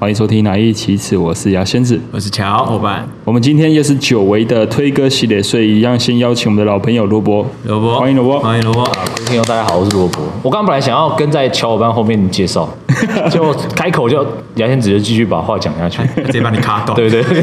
[0.00, 3.04] 欢迎收听《哪一期次》，我是牙仙子，我是乔伙伴。
[3.24, 7.44] 我们今天又是久违的推歌系列，所以一样先邀请我们的老朋友罗伯。
[7.64, 8.84] 罗伯，欢迎罗伯，欢迎罗伯。
[8.84, 10.22] 啊，各位听众大家好，我是罗伯。
[10.44, 12.72] 我刚刚本来想要跟在乔伙伴后面介绍，
[13.28, 14.24] 结果开口就
[14.54, 16.94] 牙仙子就继续把话讲下去，直接把你卡断。
[16.94, 17.42] 对对对。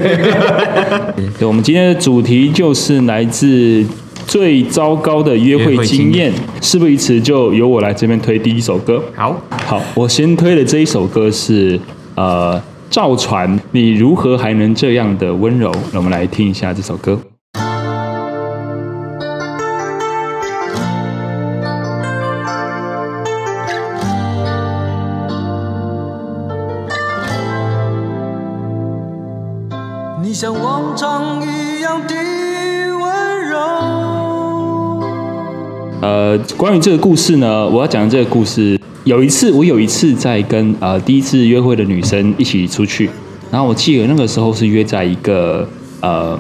[1.38, 3.86] 对，我们今天的主题就是来自
[4.26, 6.32] 最糟糕的约会经验。
[6.62, 9.04] 事不宜迟，就由我来这边推第一首歌。
[9.14, 9.36] 好，
[9.66, 11.78] 好，我先推的这一首歌是。
[12.16, 15.70] 呃，赵传，你如何还能这样的温柔？
[15.92, 17.20] 那我们来听一下这首歌。
[30.22, 30.65] 你像我
[36.06, 38.80] 呃，关于这个故事呢，我要讲的这个故事。
[39.06, 43.10] 有一次，我有一次在跟呃第一次约会的女生一起出去，
[43.50, 45.68] 然后我记得那个时候是约在一个
[46.02, 46.38] 呃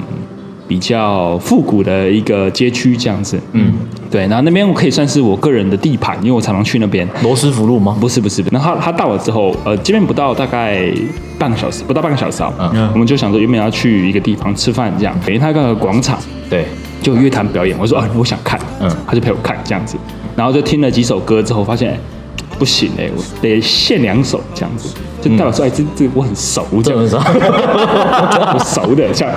[0.67, 3.73] 比较复古的一个街区这样子，嗯，
[4.11, 7.07] 对，然后那边我可以算是我个人的地盘，因为我常常去那边。
[7.23, 7.97] 罗斯福路吗？
[8.00, 10.91] 不是不是，然后他他到了之后，呃，见面不到大概
[11.39, 16.19] 半个小时，不到半个小时啊，嗯，我们就想说原本要去一个地方吃饭这样，等于他那个广场，
[16.52, 16.66] 对，
[17.06, 19.95] 就乐团表演，我说啊我想看，嗯，他就陪我看这样子，
[20.36, 22.00] 然后就听了几首歌之后发现。
[22.58, 29.36] 不行哎、欸，我得献两首这样子，就代表说哎，这这我很熟这样子， 我熟的这样。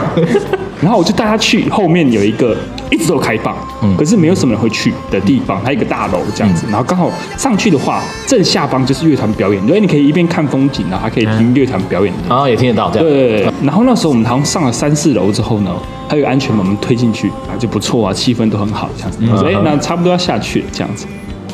[0.81, 2.57] 然后我就带他去后面有一个
[2.93, 3.57] 一直都开放，
[3.97, 6.65] 可是没有什么人会去的地方，还有一个大楼这样子。
[6.71, 12.15] 然后刚好上去的话，正下方就是乐团表演，所以你可以一边看风景，然后还可以听乐团表演。
[12.29, 13.09] 然后也听得到这样。
[13.09, 13.53] 对。
[13.65, 15.75] 然后那时候我们好像上了三四楼之后呢，
[16.09, 19.19] 还有安全门，我们推进去啊就不错啊，气氛都很好这样子。
[19.31, 21.07] 我说哎，那差不多要下去了这样子。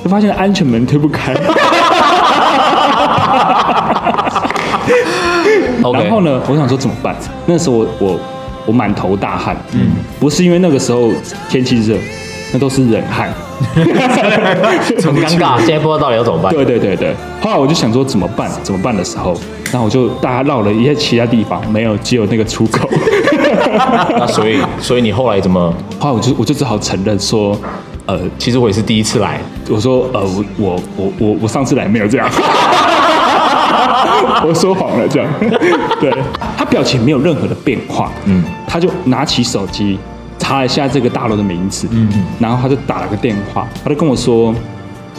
[0.03, 1.33] 就发现安全门推不开，
[5.83, 7.17] 然后呢，我想说怎么办？
[7.47, 8.21] 那时候我我
[8.67, 11.11] 我满头大汗，嗯，不是因为那个时候
[11.49, 11.97] 天气热，
[12.53, 13.33] 那都是冷汗，
[13.75, 15.59] 很尴尬。
[15.59, 16.53] 现在不知道到底要怎么办？
[16.53, 17.15] 对对对对。
[17.41, 18.51] 后来我就想说怎么办？
[18.63, 19.35] 怎么办的时候，
[19.73, 22.87] 然后我就大家绕了一些其他地方，没有，只有那个出口。
[24.19, 25.73] 那所以所以你后来怎么？
[25.99, 27.57] 后来我就我就只好承认说。
[28.07, 29.41] 呃，其实我也是第一次来。
[29.71, 32.29] 我说，呃，我我我我我上次来没有这样，
[34.47, 35.33] 我说谎了这样。
[35.99, 36.13] 对，
[36.55, 39.99] 他表情没有任何的变化，嗯，他就拿起手机
[40.39, 44.55] 查了一下这个大楼的名字，嗯嗯，然后他就打了个电话，他就跟我说，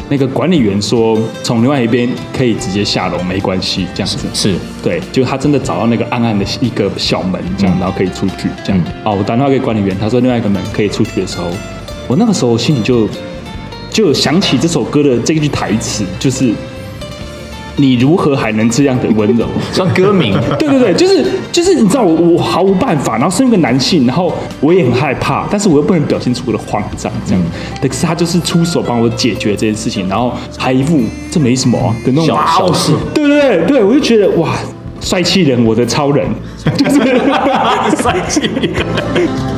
[0.08, 8.82] 那个管理员说从另外一边可以直接下楼，没关系，这样子是，是对，就他真的找到那个暗暗的一个小门，这样，然后可以出去，这样。
[9.04, 11.46] 哦，我打电话给管理员，他说另外一个门可以出去的时候。
[12.08, 13.10] 我那个时候心里就
[13.90, 16.54] 就想起这首歌的这句台词，就是
[17.78, 19.46] 你如何还能这样的温柔？
[19.74, 27.44] 像歌名， 对对对，就是就是你知道我我毫无办法，然后身为一个男性，然后我也很害怕，但是我又不能表现出我的慌张，这样。
[27.82, 31.00] 但是他就是出手帮我解决这件事情，然后还一副
[31.30, 34.56] 这没什么的那种小事，对对对对，我就觉得哇，
[35.02, 36.26] 帅气人，我的超人，
[36.78, 37.00] 就 是
[38.02, 39.55] 帅气人。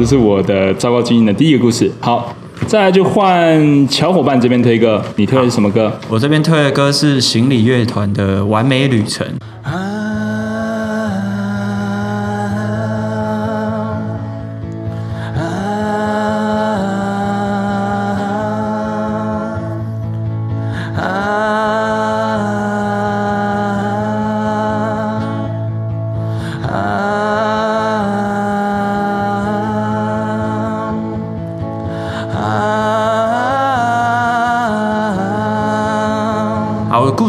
[0.00, 1.90] 这是我的糟糕经验的第一个故事。
[2.00, 2.34] 好，
[2.66, 5.92] 再来就换小伙伴这边推歌，你推的是什么歌？
[6.08, 9.26] 我这边推的歌是行李乐团的《完美旅程》。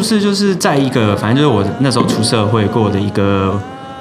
[0.01, 3.55] 故事就是在一个，反正就是我那时候出社会过的一个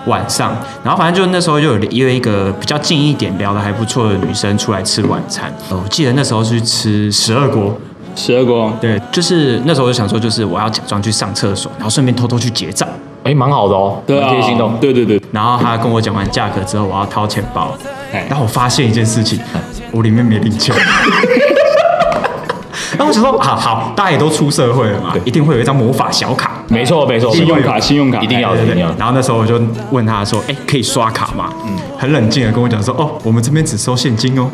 [0.07, 5.53] 晚上，然后反正就那时候就有约一个比较近一点、聊得还不错的女生出来吃晚餐。
[5.69, 7.79] 我记得那时候是去吃十二锅，
[8.17, 12.89] 十二锅，对，就是那时候就想说，就是我要假装去上厕所，然后顺便偷偷去结账。
[13.23, 14.67] 哎，蛮好的哦，对啊，贴心的。
[14.81, 15.21] 对对对。
[15.31, 17.77] 然后他跟我讲完价格之后，我要掏钱包，
[18.11, 19.39] 然后我发现一件事情，
[19.93, 20.75] 我里面没零钱。
[23.11, 26.53] 我想说，好好，大家也都出社会了嘛，一定会有一张魔法小卡。
[26.69, 28.95] 没错没错，信用卡信用卡一定要的，一定要。
[28.97, 29.61] 然后那时候我就
[29.91, 31.53] 问他说，哎，可以刷卡吗？
[31.67, 34.49] 嗯，很冷静的跟我讲说，哦，我们这边只收现金哦。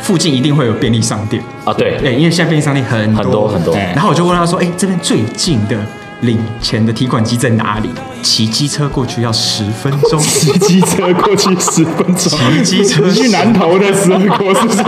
[0.00, 3.76] 附近一定会有便利商店啊，对，对，因为现在便利商店很很多很多。
[3.76, 5.76] 然后我就问他说，哎，这边最近的。
[6.22, 7.90] 领钱的提款机在哪里？
[8.20, 10.18] 骑机车过去要十分钟。
[10.18, 12.38] 骑机车过去十分钟。
[12.38, 14.82] 骑机车去南投的时候，是不是？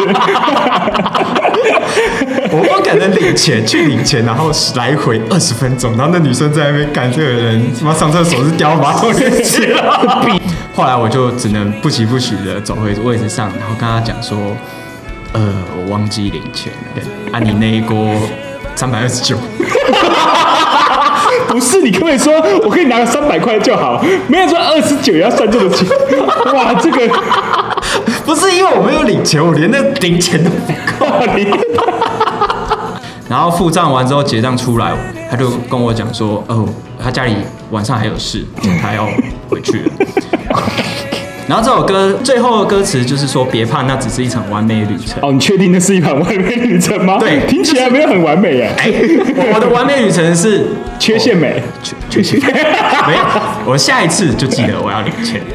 [2.53, 5.97] 我不可能领钱去领钱，然后来回二十分钟。
[5.97, 10.27] 然后那女生在那边干，这个人他妈上厕所是掉马桶里去了。
[10.75, 14.37] 后来我就只能不疾不徐的走回位置上，然后跟他讲说
[15.33, 18.17] ：“呃，我忘记领钱了，啊，你那一锅
[18.75, 19.37] 三百二十九。
[21.51, 22.33] ”不是，你可不可以说，
[22.63, 25.87] 我可以拿个三百块就好，没有说二十九也要算这么清。
[26.55, 27.09] 哇，这个
[28.25, 30.73] 不是因为我没有领钱，我连那零钱都不
[31.05, 31.51] 够领。
[33.29, 34.93] 然后付账完之后结账出来，
[35.31, 36.69] 他就跟我讲说，哦，
[37.03, 37.37] 他家里
[37.71, 38.45] 晚上还有事，
[38.81, 39.09] 他要
[39.49, 39.93] 回去了。
[41.51, 45.19] 然后这首歌最后的歌词就是说，别怕，那只是一场完美旅程。
[45.21, 47.17] 哦，你确定那是一场完美旅程吗？
[47.19, 48.73] 对，听起来没有很完美耶。
[48.79, 48.89] 哎，
[49.53, 50.65] 我的完美旅程是
[50.97, 52.55] 缺陷美，缺缺陷
[53.05, 53.21] 没有。
[53.67, 55.41] 我下一次就记得我要领钱。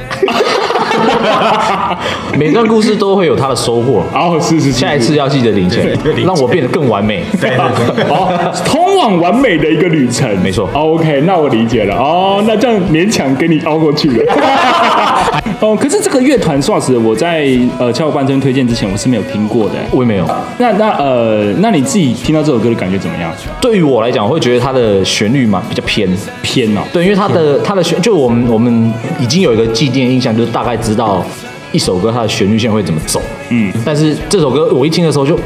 [2.38, 4.04] 每段故事都会有它的收获。
[4.14, 7.24] 哦，是是是，下一次要记得领钱，让我变得更完美。
[7.40, 8.28] 对对对，哦，
[8.66, 10.70] 通往完美的一个旅程，没错。
[10.74, 11.96] OK，那我理解了。
[11.96, 14.34] 哦，那这样勉强给你熬过去了。
[15.60, 15.76] 哦。
[15.80, 17.48] 可是这个乐团说实，我在
[17.78, 20.26] 呃敲伙伴这边推荐之前，我是没有听过的，我也没有。
[20.58, 23.32] 那那呃，那你自己听到这首歌的感觉怎么样？
[23.62, 26.10] 对于我来讲，我会觉得它的旋律嘛比较偏
[26.42, 26.82] 偏哦。
[26.94, 31.24] 对，因为它的它的旋，就我们我们已经有一个既定印象，就是大概知道
[31.72, 33.22] 一首歌它的旋律线会怎么走。
[33.50, 33.72] 嗯。
[33.86, 35.38] 但是这首歌我一听的时候就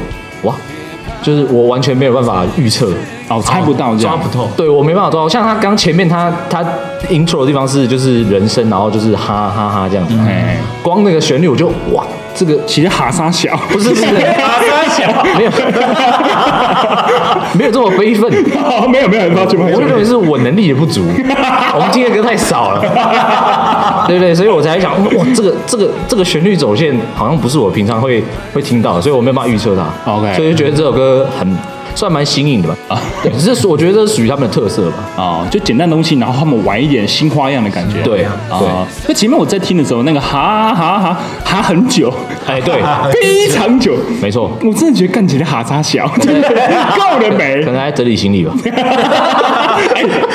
[0.42, 0.54] 哇，
[1.22, 2.90] 就是我完全没有办法预测。
[3.28, 4.48] 哦，猜不到，抓不透。
[4.56, 5.28] 对，我没办法抓。
[5.28, 6.64] 像他刚前面他他
[7.08, 10.14] intro 的地方是就是人声，然后就是哈哈哈这样子。
[10.26, 12.04] 哎，光那个旋律我就哇，
[12.34, 14.10] 这个其实哈沙小，不是不是哈
[14.60, 15.50] 沙小， 没有
[17.58, 18.30] 没有这么悲愤。
[18.64, 19.74] 哦，没有没有，抱歉抱歉。
[19.74, 21.04] 我认为是我能力也不足，
[21.74, 22.80] 我们听的歌太少了，
[24.06, 24.34] 对不对？
[24.34, 28.22] 所以我才想哇，这个这个这个旋律走线好像不是我平常会
[28.52, 29.84] 会听到，所以我没有办法预测它。
[30.12, 31.56] OK，所以就觉得这首歌很。
[31.94, 32.76] 算蛮新颖的吧？
[32.88, 34.96] 啊，对，只是我觉得这是属于他们的特色吧。
[35.16, 38.00] 啊，就简单的东西，然后他们玩一点新花样的感觉。
[38.02, 38.68] 对啊，对。
[39.08, 42.12] 那前面我在听的时候，那个哈哈哈哈很久，
[42.46, 42.82] 哎，对，
[43.20, 44.50] 非常久，没错。
[44.62, 46.48] 我真的觉得干起来哈扎小，真的
[46.96, 47.62] 够了没？
[47.62, 48.52] 可能还整理行李吧。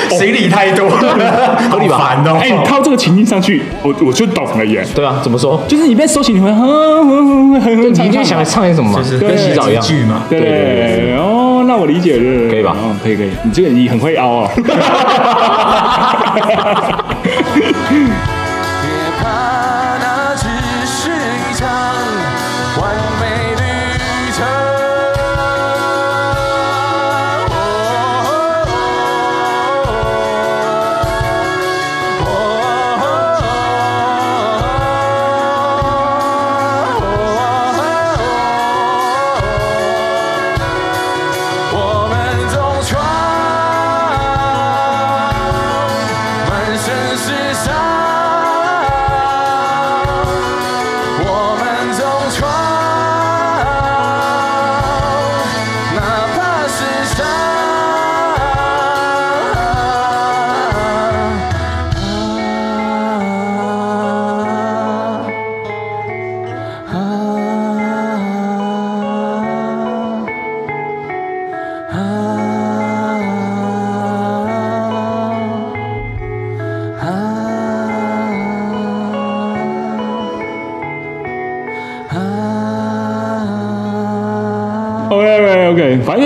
[0.18, 0.88] 行李太多，
[1.70, 1.98] 合理吧？
[1.98, 2.38] 烦哦。
[2.40, 4.84] 哎，你靠这个情境上去，我我就懂了耶。
[4.94, 5.62] 对啊，怎么说？
[5.68, 9.00] 就是你被收起，你会哼哼哼哼，你就想唱点什么嘛？
[9.20, 9.82] 跟洗澡一样。
[10.28, 10.48] 对对。
[10.48, 11.16] 对对。
[11.16, 12.76] 哦，那我理解了，可以吧？
[13.02, 14.50] 可以可以，你这个你很会凹哦。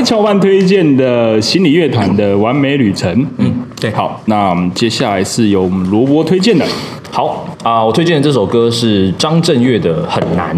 [0.00, 6.64] 反正敲伙伴推荐的心理乐团的完美旅程，嗯，对，好，那我们接下来是由我们萝卜推荐的，
[7.10, 10.56] 好啊，我推荐的这首歌是张震岳的《很难》。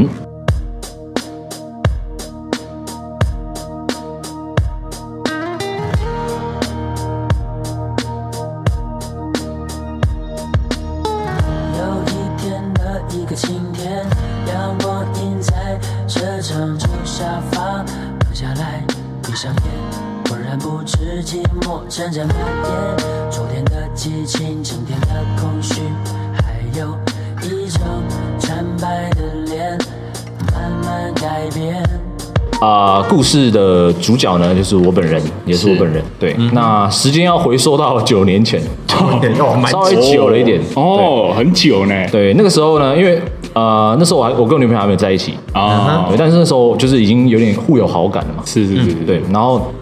[33.32, 36.02] 事的主角呢，就是我本人，也是我本人。
[36.20, 38.60] 对，嗯、那时间要回溯到九年前，
[38.90, 39.18] 哦、
[39.70, 41.94] 稍微久了一点哦，很久呢。
[42.10, 43.18] 对，那个时候呢，因为
[43.54, 48.42] 呃，那时候我还我跟我女朋友还没有在一起啊，对，但是那时候就是已经有点互有好感了嘛。
[48.44, 49.72] 是是是，是，对，然后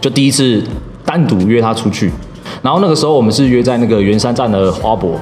[0.00, 0.62] 就第一次
[1.04, 2.12] 单独约她出去。
[2.62, 5.12] 然后那个时候我们是约在那个圆山站的花博，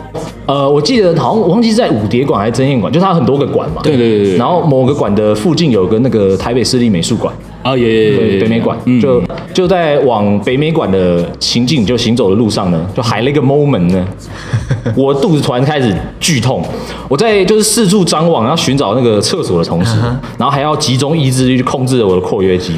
[0.47, 3.80] 呃，我记得好像我忘记是在五蝶馆还是真艳馆，就它很多个馆嘛。
[3.83, 4.37] 对对对。
[4.37, 9.23] 然后某个馆的附近有个那个台北市立美术馆啊，也北美馆，嗯、就
[9.53, 14.07] 就在往北美馆的行进就行走的路上呢，就还了一个 moment 呢，
[14.97, 16.65] 我肚子突然开始剧痛，
[17.09, 19.99] 我在就是四处张望，然后寻找那个厕所的同时，
[20.38, 22.75] 然后还要集中意志力去控制我的括约肌，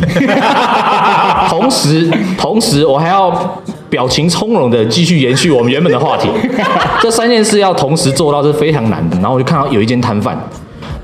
[1.48, 3.62] 同时同时我还要。
[3.90, 6.28] 表情从容的继续延续我们原本的话题，
[7.02, 9.16] 这三件事要同时做到是非常难的。
[9.16, 10.38] 然后我就看到有一间摊贩，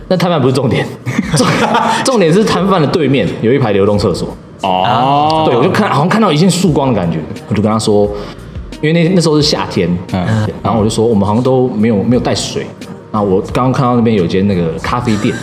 [0.08, 0.86] 那摊贩不是重点，
[1.36, 1.46] 重
[2.04, 4.28] 重点是摊贩的对面有一排流动厕所。
[4.62, 8.08] 哦，对，我就看好像看到一线曙光的感觉，我就跟他说，
[8.80, 12.66] 因为那那时候是夏天，嗯，然后我就说我们好像都没有没有带水，
[13.12, 15.34] 然后我刚刚看到那边有间那个咖啡店。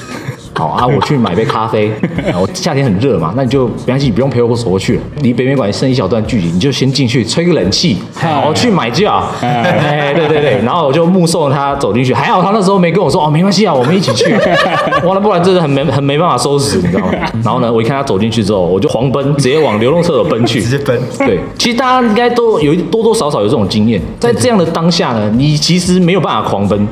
[0.63, 1.91] 好啊，我去买杯咖啡。
[2.39, 7.97] 我夏天很热嘛，那你就没关系，你不用陪我走过去了，离北美馆剩一小段距离，你就先进去吹个冷气。
[8.13, 9.29] 好，我去买就好。
[9.41, 14.33] 哎，对对对，然后我就目送他走进去，还好他那时候没跟我说哦，没关系啊，我们一起去。
[15.03, 17.13] 完了，不然真的很没很没办法收拾，你知道吗？
[17.43, 20.61] 然后呢，我一看他走进去之后，我就狂奔，直接往流动厕所奔去。
[20.63, 20.97] 直接奔。
[21.17, 26.87] 对，其实大家应该都有多多少少有这种经验，在这样的当下呢，你其实没有办法狂奔。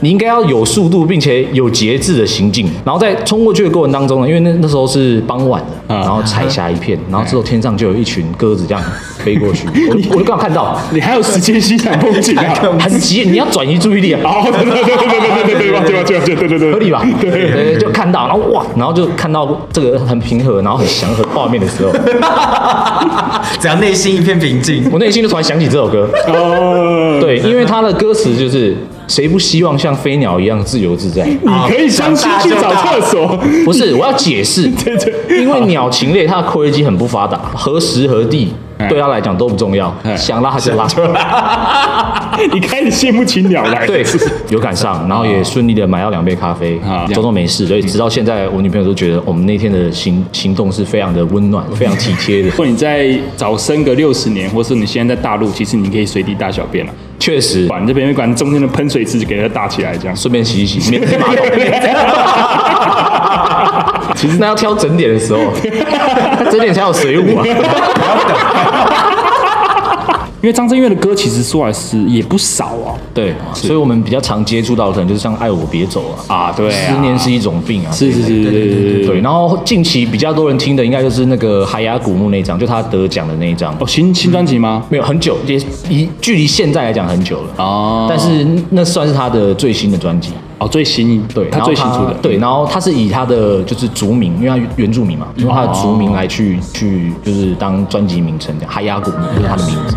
[0.00, 8.82] 你应该要有速度，并且有节制的行进，然后在冲过去的过程当中呢，因为那那时候是傍晚的，然后彩霞一片，然后之后天上就有一群鸽子这样
[9.18, 17.04] 飞过去， 我我就刚好看到，你还有时间欣赏风景啊， 很急，你要转移注意力啊，哦，对对对对对对对对对对对对对，合理吧？
[17.20, 21.92] 对对对，就看到，然后哇，然后就看到这个很平和，然后很祥和画面的时候，
[23.60, 28.76] 只要内心一片平静，我内心就突然想起这首歌，哦，对，因为它的歌词就是。
[29.08, 31.24] 谁不希望像飞鸟一样自由自在？
[31.26, 33.36] 你可以相信去找厕所。
[33.64, 34.70] 不是，我要解释。
[34.84, 38.52] 对对，因为鸟禽类它的括约肌很不发达，何时何地
[38.88, 40.86] 对它来讲都不重要，想拉就拉。
[42.52, 43.86] 你开始羡慕起鸟来。
[43.86, 44.04] 对，
[44.50, 47.66] 有赶上， 然后也顺利的买到两杯咖啡，装作没事。
[47.66, 52.50] 所以直到现在，我女朋友都觉得我们那天的行行动是非常的温暖，非常体贴的。
[52.50, 56.92] 如果你在早生个六十年，或是你现在在大陆，其实你可以随地大小便了。
[57.18, 61.46] 确实，管这边管中间的喷水池给它搭起来，这样顺便洗一洗，免 马桶。
[64.14, 65.40] 其实那要挑整点的时候，
[66.50, 67.44] 整点才有水舞啊。
[70.40, 79.20] 因为张震岳的歌其实说来是也不少啊，对，所以我们比较常接触到的可能就是像《爱我别走》啊，啊，对，思念是一种病啊，是是是是是，对。
[79.20, 83.76] 然后近期比较多人听的应该就是那个海牙古墓那张，就他得奖的那一张。
[83.80, 84.84] 哦，新新专辑吗？
[84.88, 85.56] 没有，很久，也
[85.88, 88.06] 一距离现在来讲很久了哦。
[88.08, 92.36] 但是那算是他的最新的专辑哦，最新，对，他最新出的，对。
[92.38, 99.96] 然后他是以他的就是族名，因为他原住民嘛，用他的族名来去去就是当专辑名称，这样海牙古墓就是他的名字。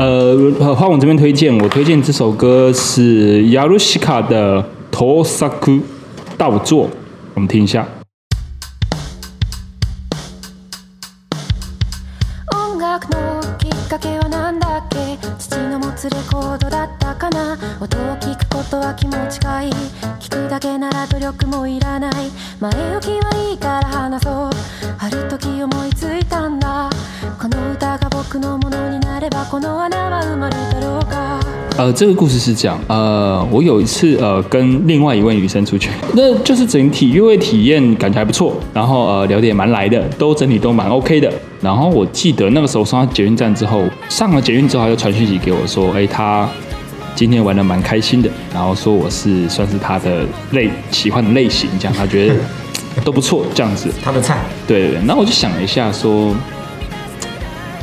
[0.00, 0.34] 呃，
[0.74, 4.58] 花我这边推荐，我推荐这首歌是亚鲁西卡的
[4.90, 5.78] 《托萨库
[6.38, 6.86] 倒作》，
[7.34, 7.86] 我们听一下。
[31.90, 41.32] 呃，这个故事是这样，呃，我有一次呃跟另外一位女生出去， 那就是整体约会体验感觉还不错，然后呃聊得也蛮来的，都整体都蛮 OK 的。
[41.60, 46.48] 然后我记得那个时候上到捷运站之后，上了捷运之后，他就传讯息给我说，哎，他
[47.16, 52.34] 今天玩的蛮开心的，然后说我是算是他的类喜欢的类型，这样他觉得
[53.04, 53.90] 都不错，这样子。
[54.00, 54.38] 他的菜。
[54.64, 54.98] 对对对。
[55.06, 56.32] 然后我就想了一下，说，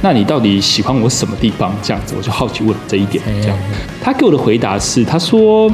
[0.02, 1.76] 那你到底喜欢我什么地方？
[1.82, 3.24] 这样子，我就好奇问这一点。
[3.42, 3.58] 这样，
[4.02, 5.72] 他给我的回答是，他说。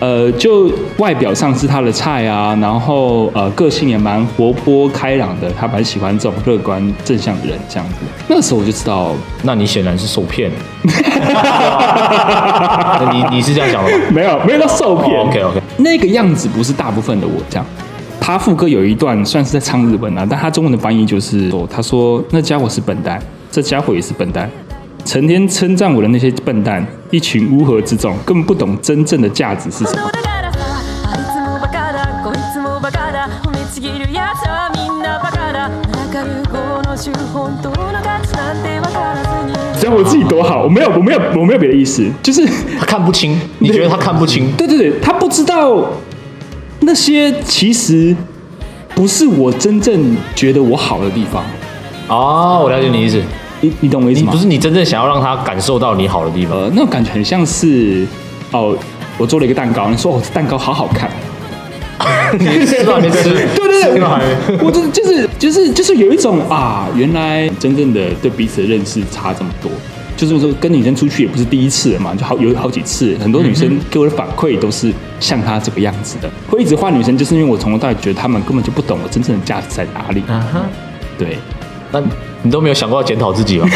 [0.00, 7.94] 呃，就外表上是他的菜啊，然后呃，个性也蛮活泼开朗的，他蛮喜欢这种乐观正向的人这样子。
[8.28, 9.10] 那个时候我就知道，
[9.42, 10.52] 那你显然是受骗。
[13.12, 13.98] 你你是这样讲的吗？
[14.14, 15.18] 没有，没有到受骗。
[15.18, 17.66] Oh, OK OK，那个样子不是大部分的我这样。
[18.20, 24.50] 他副歌有一段算是在唱日文啊，但他中文的翻译就是说，他说那家伙是笨蛋，这家伙也是笨蛋。
[25.04, 30.10] 成天称赞我的那些笨蛋，一群乌合之众，根本不懂真正的价值是什么。
[39.80, 42.46] 只要我自己多好，我没有，我没有，我没有别的意思，就是
[42.78, 43.40] 他看不清。
[43.60, 44.52] 你觉得他看不清？
[44.58, 45.88] 对对对，他不知道
[46.80, 48.14] 那些其实
[48.94, 51.42] 不是我真正觉得我好的地方。
[52.08, 53.22] 哦，我了解你意思。
[53.60, 54.32] 你你懂我意思吗？
[54.32, 58.06] 不是你真正想要让他感受到你好的地方，呃，那种感觉很像是
[58.52, 58.76] 哦，
[59.16, 61.10] 我做了一个蛋糕，你说哦，这蛋糕好好看，
[62.38, 63.24] 你吃到没吃？
[63.24, 69.70] 对 对对， 我就就是就是就是有一种啊，原来真正的对彼此的认识差这么多，
[70.16, 80.22] 就是说跟女生出去也不是第一次了嘛，就好有好几次，很多女生给我的反馈都是像她这个样子的，会一直换女生，就是因为我从头到尾觉得她们根本就不懂我真正的价值在哪里。
[80.28, 80.60] 嗯哼，
[81.18, 81.38] 对，
[81.90, 82.00] 那。
[82.42, 83.66] 你都没有想过要检讨自己吗？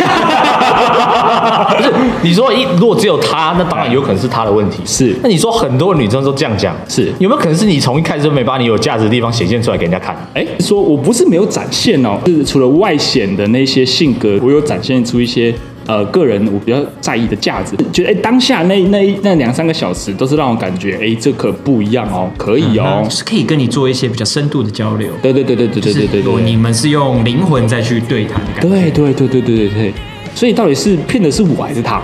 [1.76, 1.92] 不是，
[2.22, 4.82] 你说一如果只有他，那当然有可能是他的问题。
[4.84, 10.16] 是，那你说很多女生都这样讲，是有没有可能是你从一开始就没把你有价值的地方显现出来给人家看？
[10.34, 15.54] 哎，说我不是没有展现哦，是除了外显的那些性格，我有展现出一些。
[15.86, 25.10] 呃，个人我比较在意的价值，觉得哎，当下那那那两三个小时都是让我感觉哎，这可不一样哦，可以哦，是可以跟你做一些比较深度的交流。
[25.20, 28.68] 对对对对对对对对对，你们是用灵魂再去对谈的感觉。
[28.68, 29.92] 对对对对对对对，
[30.34, 32.00] 所以到底是骗的是我还是他？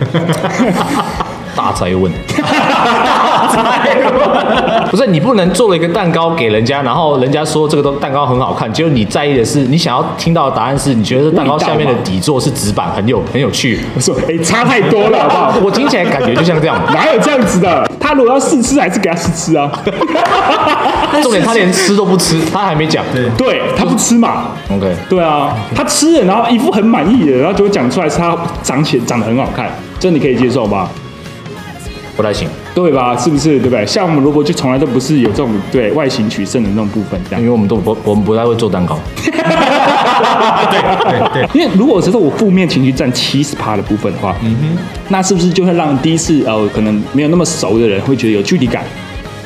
[1.54, 2.10] 大宅问。
[4.90, 13.80] 不是你不能做了一个蛋糕给人家，然后人家说这个都蛋糕很好看，结果你在意的是你想要听到的答案是你觉得蛋糕下面的底座是纸板，很有很有趣。
[13.94, 15.54] 我说哎，差太多了， 好不好？
[15.64, 17.88] 我听起来感觉就像这样，哪有这样子的？
[18.00, 19.70] 他如果要试吃，还是给他试吃啊？
[21.22, 23.04] 重点他连吃都不吃，他还没讲。
[23.14, 30.88] 对，对他不吃嘛？OK，对啊，他吃了，然后一副很满意的，然后结果讲出来是他长起来长得很好看，这你可以接受吧？
[32.16, 32.48] 不太行。
[32.74, 33.16] 对吧？
[33.16, 33.58] 是不是？
[33.58, 33.84] 对不对？
[33.86, 38.98] 像我们萝卜就从来都不是有这种对外形取胜的那种部分，这样，因为我们都不，我们不太会做蛋糕。
[39.22, 48.82] 对对对，因为如果是说我负面情绪占七十趴的部分的话，嗯哼，那是不是就会让第一次呃可能没有那么熟的人会觉得有距离感？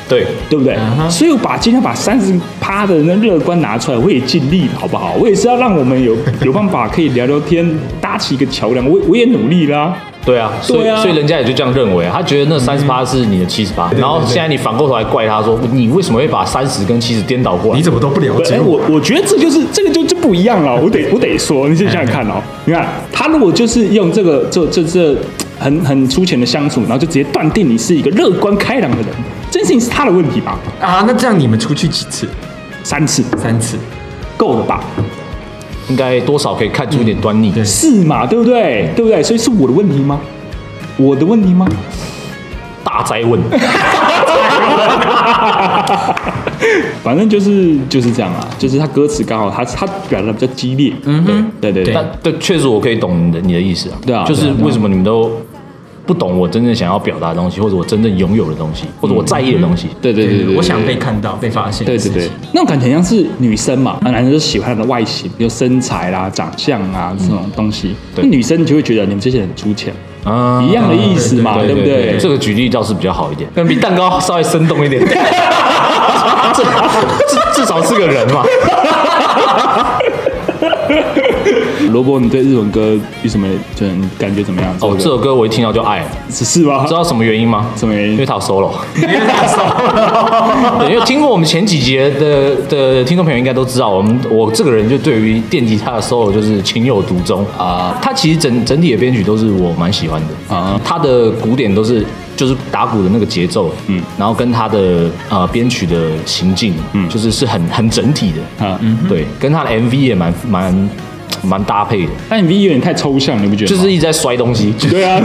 [0.09, 0.77] 对，对不对？
[1.11, 5.15] 所以我把今天把三十趴的那乐观拿出来，我也尽力了，好不好？
[5.19, 7.69] 我也是要让我们有有办法可以聊聊天，
[8.01, 8.89] 搭起一个桥梁。
[8.89, 9.97] 我我也努力啦。
[10.27, 17.77] 对啊，所以啊，所以人家也就这样认为，他觉得那三十八是你的七十八，然后现在你反过头来怪他说，你为什么会把三十跟七十颠倒过来？
[17.79, 18.81] 你怎么都不了解我？
[18.91, 25.17] 我觉得这就是这个就就不一样了，我得我得说，你先想想看哦，你看他如果就是用这个这这这
[25.61, 29.07] 很很粗浅的相处，然后就直接断定你是一个乐观开朗的人，
[29.49, 30.59] 这件事情是他的问题吧？
[30.81, 32.27] 啊，那这样你们出去几次？
[32.83, 33.77] 三次，三次
[34.37, 34.81] 够了吧？
[35.89, 38.27] 应该多少可以看出一点端倪，对，是嘛？
[38.27, 38.91] 对不对？
[38.97, 39.23] 对不对？
[39.23, 40.21] 所以是我的问题吗？
[40.97, 41.67] 我的问题吗？
[42.83, 43.39] 大灾问，
[47.03, 55.31] 反正就是就是这样啊，就是他歌词刚好他他表达的比较激烈，嗯哼，对对对，但对确实我可以懂你的你的意思啊，对啊，就是为什么你们都
[56.07, 69.93] 不懂我真正想要表达的东西，或者我真正拥有的东西，或者我在意的东西，对对对对，我想被看到被发现，对对对，那种感觉像是女生嘛，那男生就喜欢她的外形，比如身材啦、长相啊这种东西，那女生就会觉得你们这些人很肤浅。
[70.25, 72.17] 啊，一样的意思嘛，对不对？
[72.19, 75.01] 这个举例倒是比较好一点，比蛋糕稍微生动一点。
[76.57, 78.45] 至至少是个人嘛。
[81.93, 84.75] 罗伯，你对日文歌有什么就你感觉怎么样？
[84.81, 86.85] 哦，这首歌我一听到就爱了，是是吗？
[86.87, 87.67] 知道什么原因吗？
[87.77, 88.13] 什么原因？
[88.13, 88.71] 因为他有 solo。
[88.97, 90.79] 因为他 solo。
[90.79, 97.97] 对，因为听过我们前几节的的听众朋友应该都知道，我们我这个人就对于电吉他的 solo 就是情有独钟啊。
[98.03, 102.05] 他其实整整体的编曲都是我蛮喜欢的啊，他的鼓点都是。
[102.37, 110.91] 就是打鼓的那个节奏，嗯，然后跟他的呃编曲的行进，嗯，就是是很很整体的，啊，嗯，对，跟他的 MV 也蛮蛮
[111.47, 112.11] 蛮搭配的。
[112.29, 113.71] 但 MV 有点太抽象，你不觉得？
[113.71, 114.75] 就是一直在摔东西。
[114.91, 115.21] 对啊，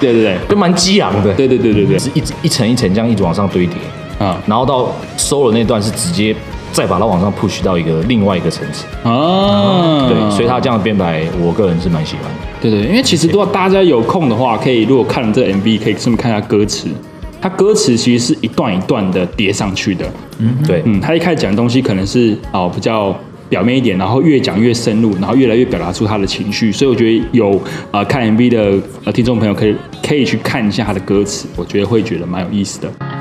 [0.00, 1.32] 对 对对，就蛮激昂的。
[1.34, 3.76] 对对对对对，是一一层一层这样一直往上堆叠
[4.18, 6.34] 啊，然后到 solo 那段是直接
[6.72, 12.30] 再把它往上 push 到一个另外一个层次啊，对，所以他这样的编排，我个人是蛮喜欢的。
[12.60, 16.88] 对对，因为其实如果大家有空的话，可以如果看了这个 MV，可以顺便看一下歌词。
[17.42, 20.04] 它歌词其实是一段一段的叠上去的。
[20.36, 23.18] 嗯，对，嗯，他一开始讲的东西可能是哦比较
[23.50, 26.72] 表面一点，然后越讲越深入，然后越来越表达出他的情绪。
[26.72, 27.60] 所以我觉得有
[27.90, 33.19] 呃看 MV 的呃听众朋友可以可以去看一下他的歌词，我觉得会觉得蛮有意思的。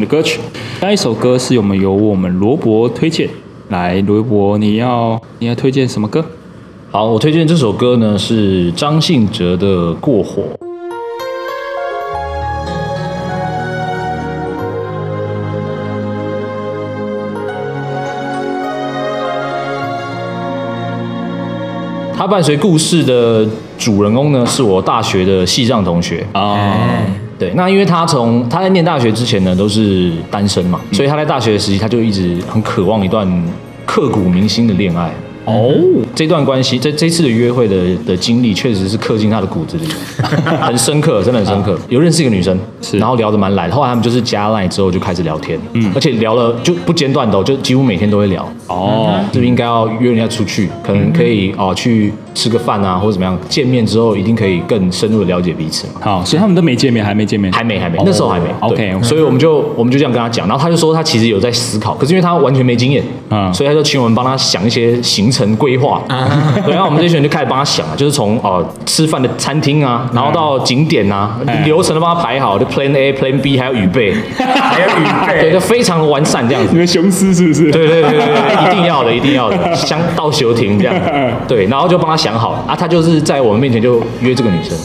[0.00, 0.40] 的歌曲，
[0.80, 3.28] 下一首歌是我们由我们罗伯推荐。
[3.68, 6.24] 来，罗伯，你要你要推荐什么歌？
[6.90, 10.42] 好，我推荐这首歌呢是张信哲的《过火》。
[22.16, 26.56] 他伴随故事的主人公呢，是我大学的系上同学啊。
[27.38, 33.30] 对，那因为他从他在念大学之前呢，都是单身嘛，所以他在大学时期，他就一直很渴望一段
[33.84, 35.10] 刻骨铭心的恋爱。
[35.46, 35.72] 哦，
[36.14, 39.86] 这段关系，这这次的约会的的经历，确实是刻进他的骨子里，
[40.60, 41.78] 很深刻，真的很深刻。
[41.88, 48.46] 有认识一个女生，是，然后聊得蛮来的，后来他们就是加 line 之后就开始聊天，嗯，而且聊了就不间断的，就几乎每天都会聊。
[48.66, 50.68] 哦，是不是应该要约人家出去？
[50.82, 53.38] 可能可以哦，去吃个饭啊，或者怎么样？
[53.48, 55.86] 见面之后一定可以更深入的了解彼此。
[56.00, 58.46] 好，所以他们都没见面，还没见面，还没，还没，那时候还没。
[58.60, 65.35] OK，所以我们就我们就这样跟他讲，然后他就说他其实有在思考，可是因为他完全没经验，嗯，所以他就请我们帮他想一些行程。
[65.36, 66.00] 成规划，
[66.64, 76.70] 对，然后我们这群人就开始帮他想啊，就是从呃吃饭的餐厅啊，然后到景点啊，流程都帮他排好，就 Plan A、Plan B，还有预备，还有预备，对，就非常完善这样子。
[76.72, 77.70] 你们雄狮是不是？
[77.70, 80.94] 对对对对对，一定要的，一定要的，相到休庭这样。
[81.46, 84.76] 对，然后就帮他想好啊，他就是在我们面前就约这个女生，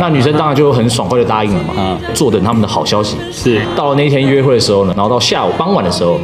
[0.00, 3.16] 那女生当然就很爽快的答应了嘛，坐等他们的好消息。
[3.30, 6.18] 是，到了那一天约会的时候呢，然后到下午傍晚的时候。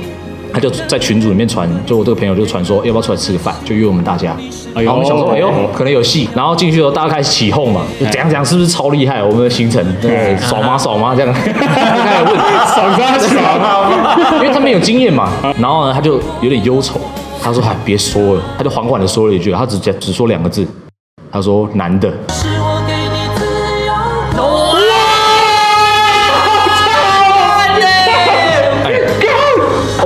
[0.55, 4.37] 他就在群组里面传，就我这个朋友就传说要不要出来吃个饭，就约我们大家。
[4.73, 6.29] 然后我们想说，哎呦，可能有戏。
[6.33, 9.21] 然后进去的时候，大家开始起哄嘛，就怎样怎样，是不是超厉害？
[9.21, 10.79] 我们的行程，对，爽吗？
[10.79, 11.13] 爽吗？
[11.17, 12.39] 这样，就 开始问，
[12.71, 13.19] 爽吗？
[13.19, 14.17] 爽吗？
[14.35, 15.33] 因为他没有经验嘛。
[15.61, 17.01] 然后呢，他就有点忧愁，
[17.43, 20.65] 他说：“哎，别说了。”他就缓缓的说了一句，他只只说两个字，
[21.33, 22.13] 他说：“男的。”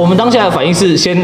[0.09, 1.17] 们当下的反应是先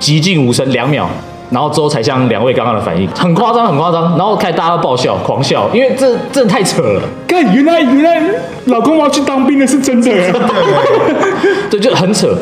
[0.00, 1.08] 寂静无声两秒，
[1.50, 7.02] 然后之后才像两位刚刚的反应，很夸张，很夸张，然后开始大家都爆笑，狂笑，因为这真的太扯了。
[7.26, 8.20] 看，原来原来
[8.66, 10.10] 老公我要去当兵的是真的，
[11.70, 12.36] 对，就很扯。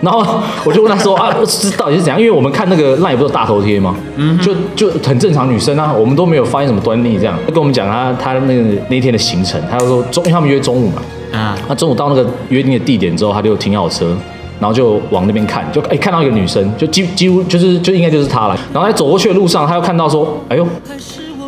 [0.00, 2.18] 然后我就问他说啊，这到底是怎样？
[2.20, 3.94] 因为我们看那个 LINE 不是大头贴吗？
[4.16, 7.38] 嗯，就就很正常，女生啊，我们都没有发现什么端倪，这样。
[7.46, 11.00] 他跟我们讲他他那个那天的行程，他就说中，因为他们约中午嘛，
[11.32, 14.12] 啊，那中午到那个约定的地点之后，他就停好车。
[14.62, 18.56] 然后就往那边看，就哎看到一个女生，就几几乎就是就应该就是她了。
[18.72, 20.64] 然后在走过去的路上，他又看到说，哎呦，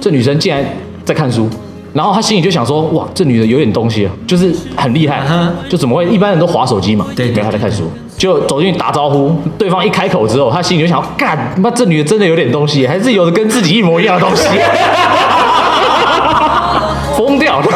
[0.00, 0.64] 这女生竟然
[1.04, 1.48] 在看书。
[1.92, 5.22] 然后他心里就想说，哇，这女的有点东西啊，就是很厉害，
[5.68, 6.04] 就怎么会？
[6.06, 7.84] 一般人都滑手机嘛，对，没有他在看书，
[8.18, 9.32] 就走进去打招呼。
[9.56, 14.48] 对方一开口之后，他心里就想，干，妈，这女的真的有点东西，还是有的跟自己一模一样的东西，
[17.16, 17.66] 疯掉了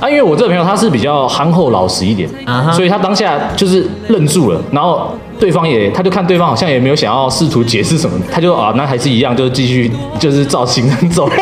[0.00, 0.08] 啊！
[0.08, 2.28] 因为我这个朋友他是比较憨厚老实一点，
[2.72, 11.28] 所以他当下就是愣住了，然后对方也，他就看对方好像也没有想要试图解释什么，他就啊，那还是一样，就继续就是照行程走。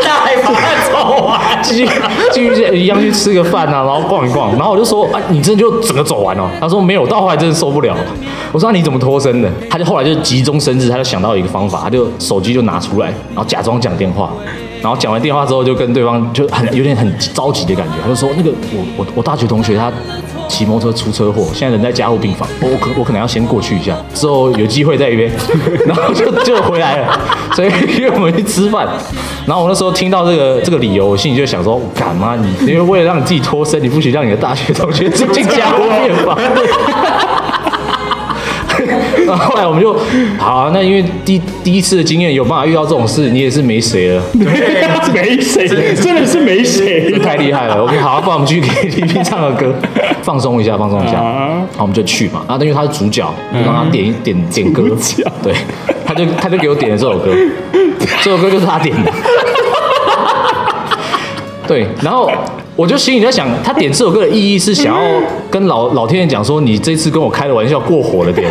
[0.00, 0.52] 他还不
[0.92, 1.88] 走啊， 继续
[2.32, 6.50] 继续一样去吃个饭啊，然后逛一逛，然后我就说啊，你真的就整个走完了？
[6.60, 7.96] 他说没有，到后来真的受不了。
[8.52, 9.50] 我说你怎么脱身的？
[9.70, 14.30] 他就后来就急中生智，他就想到一个方法，他就手机就拿出来，然后假装讲电话，
[14.80, 19.92] 然后讲完电话之后就跟对方就很有点很着急的感觉，他就说那个我我我大学同学他。
[20.48, 25.30] 骑摩托车出车祸，现在人在加护病房，我可我可能要先过去一下，之后有机会再约，
[25.86, 27.20] 然后就就回来了，
[27.52, 28.88] 所以约我们去吃饭。
[29.46, 36.34] 然后我那时候听到这个这个理由，我心里就想说，敢吗你因为为了让你自己脱身，你不许让你的大学同学进加护病房。
[39.28, 39.94] 然 后后来我们就
[40.38, 44.44] 好、啊，那因为第第一次的经验有办法遇到这种事，你也是没谁了， 对，
[45.12, 47.82] 没谁，真的是没谁，太厉害了。
[47.82, 49.74] OK，好，不然我们继续给 KTV 唱个歌，
[50.22, 51.18] 放松一下，放松一下。
[51.76, 52.42] 好，我们就去嘛。
[52.48, 54.84] 然后因为他是主角，就让他点一点点歌。
[55.42, 55.52] 对，
[56.06, 57.30] 他就他就给我点了这首歌，
[58.22, 59.12] 这首歌就是他点的。
[61.66, 62.30] 对，然后。
[62.78, 65.02] 我就心里在想，他点这首歌的意义是想要
[65.50, 68.48] 跟老老天爷讲说，你这次跟我开的玩笑过火了点，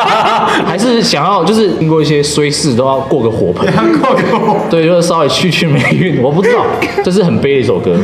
[0.64, 3.66] 还是想要就是经过一些衰事都要过个火盆，
[4.00, 6.64] 过个火，对，就是稍微去去霉运，我不知道，
[7.04, 7.94] 这是很悲的一首歌。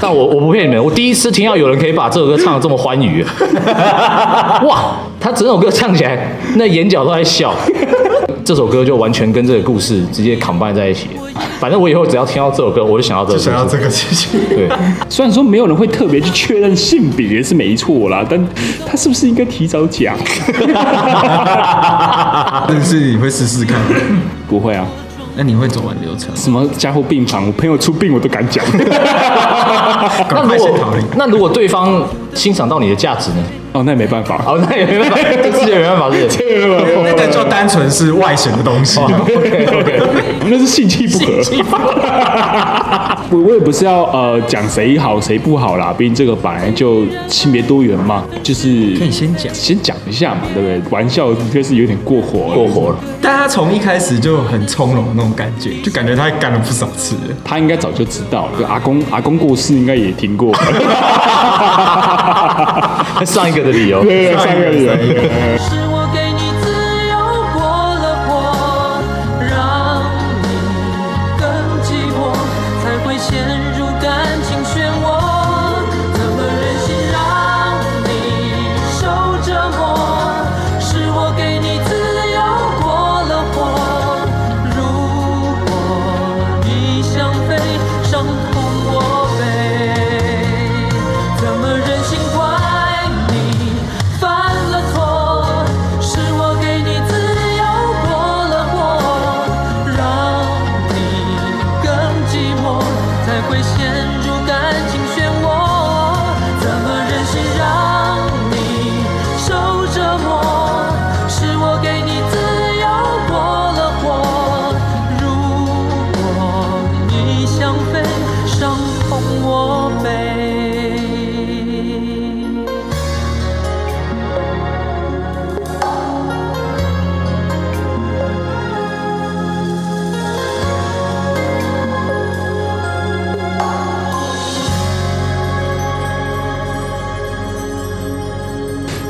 [0.00, 3.26] 但我我不骗你们，我第一次听到有人可以把这首歌唱得这么欢愉，
[4.62, 7.52] 哇，他整首歌唱起来，那眼角都在笑。
[8.50, 11.06] 这首歌就完全跟这个故事直接 combine 在一起。
[11.60, 14.40] 反正我以后只要听到这首歌，我就想到这个，想要这个事情。
[14.48, 14.68] 对，
[15.08, 18.44] 虽然说没有人会特别去确认性别是没错啦，但
[18.84, 20.16] 他是不是应该提早讲？
[22.66, 23.78] 但是你会试试看？
[24.48, 24.84] 不会啊。
[25.36, 26.34] 那你会走完流程？
[26.34, 27.46] 什么家护病房？
[27.46, 28.64] 我朋友出病我都敢讲。
[30.28, 30.68] 那如果
[31.16, 32.02] 那如果对方
[32.34, 33.36] 欣赏到你的价值呢？
[33.72, 34.42] 哦，那也没办法。
[34.44, 35.16] 哦，那也没办法，
[35.62, 36.28] 这也没办法，是。
[37.04, 38.98] 那个就单纯是外显的东西。
[38.98, 40.02] OK OK，
[40.46, 41.26] 那是性气不合。
[43.30, 50.82] 我我也不是要呃讲谁好谁不好啦，毕竟这个本来就性别多元嘛，就是可以先讲先讲一下嘛，对不对？
[50.90, 52.96] 玩笑就是有点过火过火了。
[53.22, 57.14] 但他从一开始就很从容那种感觉，就感觉他干了不少次。
[57.44, 60.52] 他应该早就知道，就阿公阿公过世应该也听过。
[63.24, 65.89] 上一个的理由，对，上一个理由。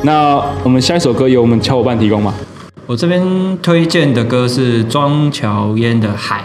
[0.03, 2.35] 那我们下一首歌由我们小伙伴提供吗？
[2.87, 3.23] 我这边
[3.59, 6.41] 推荐的歌是庄乔嫣的《海》。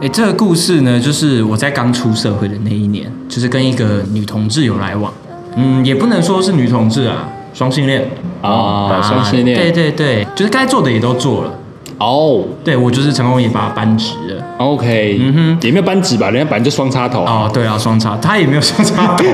[0.00, 5.12] 哎，这个故事呢，就是我在刚出社会的那一年，就是跟一个女同志有来往。
[5.56, 7.28] 嗯，也不能说是女同志啊。
[7.54, 8.06] 双性恋。
[8.42, 11.50] 啊，双性恋，对对对，就是该做的也都做了，
[11.96, 14.44] 哦，对我就是成功也把它扳直了。
[14.58, 16.28] OK，嗯哼，也没有扳直吧？
[16.28, 17.20] 人家本来就双插头。
[17.24, 19.24] 哦，对啊，双插，他也没有双插头。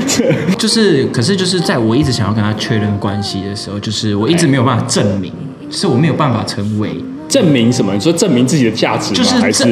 [0.56, 5.30] 就是，可是就是在我一直想要跟他确认关系的时候，就是我一直没有办法证明，
[5.70, 6.90] 是我没有办法成为。
[7.28, 7.92] 证明什么？
[7.92, 9.64] 你说证明自己的价值，就是还是？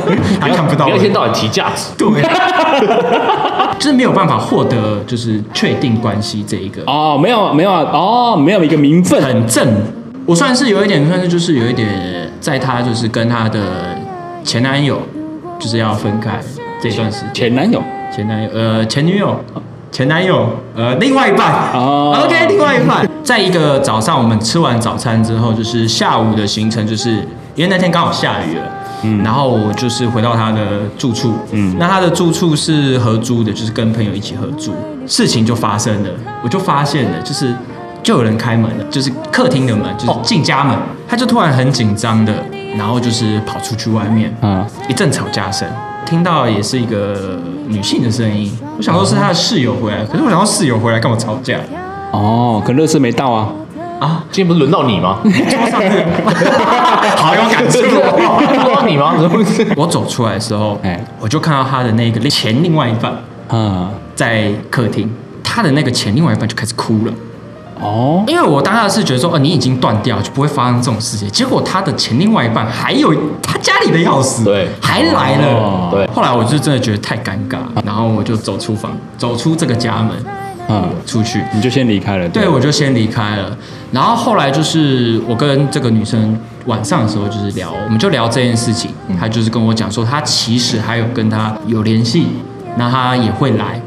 [0.40, 2.08] 还看不到，一天到晚提价值，对，
[3.78, 6.82] 就是没有办法获得就是确定关系这一个。
[6.86, 9.66] 哦，没有没有啊，哦，没有一个名分很正。
[10.26, 13.60] 我算是有一点，算是就是有一点，在他就是跟他的
[14.44, 15.00] 前男友
[15.58, 16.38] 就是要分开
[16.80, 17.34] 这段时间。
[17.34, 17.82] 前男友，
[18.14, 19.42] 前男友，呃，前女友，
[19.90, 21.72] 前男友，呃，另外一半。
[21.74, 23.08] 哦，OK，另外一半。
[23.24, 27.10] 在一个早上，我们吃完早餐之后，就是下午的行程，就是
[27.54, 28.62] 因为那天刚好下雨了，
[29.02, 30.60] 嗯，然后我就是回到他的
[30.98, 34.72] 住处，嗯，那他的住处是合租的，就是跟朋友一起合租，
[35.06, 36.08] 事情就发生了，
[36.42, 37.54] 我就发现了，就是。
[38.02, 40.74] 就有人开门了，就是客厅的门，就是进家门，
[41.06, 42.32] 他就突然很紧张的，
[42.74, 45.68] 然后就是跑出去外面，嗯，一阵吵架声，
[46.06, 51.58] 听到也是一个女性的声音，我想说是他的室友回来，可是我想说室友回来干嘛吵架？
[52.12, 53.52] 哦，可乐色没到啊，
[54.00, 55.18] 啊，今天不是轮到你吗？
[57.18, 59.14] 好有感触，轮到你吗？
[59.76, 63.12] 我走出来的时候，哎，我就看到他的那个前另外一半，
[63.48, 65.08] 啊，在客厅，
[65.44, 67.12] 他的那个前另外一半就开始哭了。
[67.78, 71.28] 哦，因为我当下是觉得说，哦，你已经断掉，就不会发生这种事情。
[71.30, 76.06] 结果他的前另外一半还有他家里的钥匙，对，还来了，对。
[76.08, 80.10] 后来我就真的觉得太尴尬，然后我就走出房，走出这个家门，
[80.70, 82.28] 嗯，出去，你就先离开了。
[82.28, 83.56] 对，我就先离开了。
[83.92, 88.92] 然后后来就是我跟这个女生晚上的时候就是聊，我们就聊这件事情。
[89.18, 92.26] 她就是跟我讲说，她其实还有跟他有联系，
[92.76, 93.80] 那她也会来，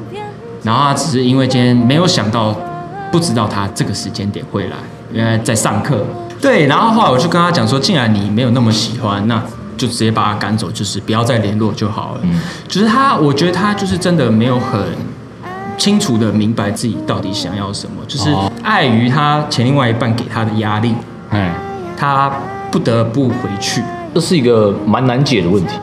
[0.64, 2.56] 然后她只是因为今天没有想到。
[3.12, 4.78] 不知道她这个时间点会来，
[5.12, 6.04] 原来在上课。
[6.42, 9.40] 对，然后后来我就跟她讲说，既然你没有那么喜欢，那
[9.78, 12.22] 就直接把他赶走，就是不要再联络就好了。
[12.24, 14.80] 嗯，就是他，我觉得他就是真的没有很
[15.78, 18.30] 清楚的明白自己到底想要什么，就是
[18.64, 20.94] 碍于他前另外一半给他的压力，
[21.30, 21.54] 哎，
[21.98, 22.32] 他
[22.72, 23.82] 不得不回去。
[24.14, 25.76] 这是一个蛮难解的问题。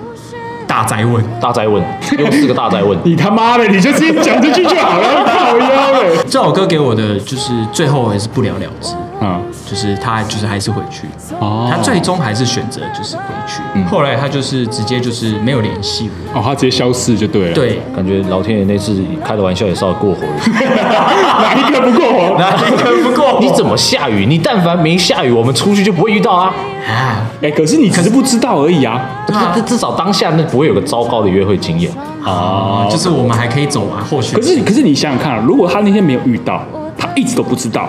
[0.66, 1.84] 大灾问，大灾问，
[2.16, 2.96] 又是个大灾问。
[3.02, 6.16] 你他妈的，你就直接讲这句就好了， 靠腰嘞。
[6.28, 8.94] 这首歌给我的就是最后还是不了了之。
[9.20, 11.06] 嗯，就是他就是还是回去。
[11.40, 13.60] 哦，他最终还是选择就是回去。
[13.74, 16.40] 嗯，后来他就是直接就是没有联系我。
[16.40, 17.54] 哦，他直接消失就对了。
[17.54, 20.32] 对，感觉老天爷那次开的玩笑也稍微过火了。
[21.40, 22.38] 哪一个不过火？
[22.38, 23.38] 哪一个不过火？
[23.40, 24.24] 你怎么下雨？
[24.26, 26.54] 你但凡没下雨，我们出去就不会遇到啊。
[26.88, 29.00] 啊，哎，可是你可是不知道而已啊。
[29.28, 31.92] 他他至少当下那不会有个糟糕的约会经验
[32.24, 32.86] 啊。
[32.90, 34.34] 就是我们还可以走完或许。
[34.34, 36.62] 可是可是你想想看，如果他那天没有遇到，
[36.96, 37.88] 他一直都不知道，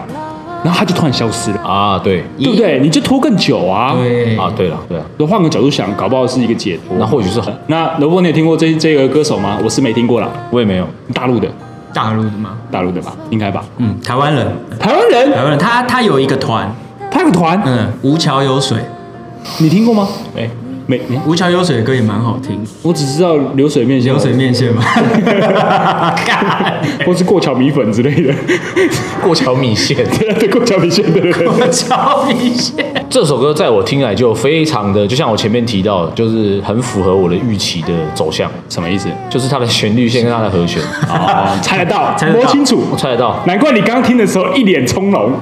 [0.63, 2.79] 然后他就突然消失了啊，对对不对？
[2.79, 3.93] 你就拖更久啊。
[3.95, 5.03] 对啊，对了对了。
[5.17, 6.95] 那换个角度想，搞不好是一个解脱。
[6.99, 7.53] 那或许是很。
[7.67, 9.57] 那萝卜，你有听过这这个歌手吗？
[9.63, 10.87] 我是没听过啦，我也没有。
[11.13, 11.47] 大陆的，
[11.93, 12.57] 大陆的吗？
[12.71, 13.63] 大陆的吧，应该吧。
[13.77, 14.47] 嗯，台湾人，
[14.79, 16.71] 台湾人，台湾人，他他有一个团，
[17.09, 18.77] 他有个团，嗯，吴桥有水。
[19.59, 20.07] 你听过吗？
[20.35, 20.47] 没，
[20.99, 21.19] 没。
[21.25, 24.81] 吴桥有水的歌也蛮好听，我只知道流水面线，流水面线嘛，
[27.05, 28.33] 或是过桥米粉之类的，
[29.23, 29.97] 过桥米线，
[30.39, 32.85] 对，过桥米线，对，过桥米线。
[33.09, 38.49] 这首歌在我听来就非常的，就像我前面提到，就是很符合我的预期的走向。
[38.69, 39.09] 什么意思？
[39.29, 43.37] 就是它的旋律线跟它的和弦，哦，猜得到，摸清楚，我猜得到。
[43.45, 45.33] 难怪你刚刚听的时候一脸从容，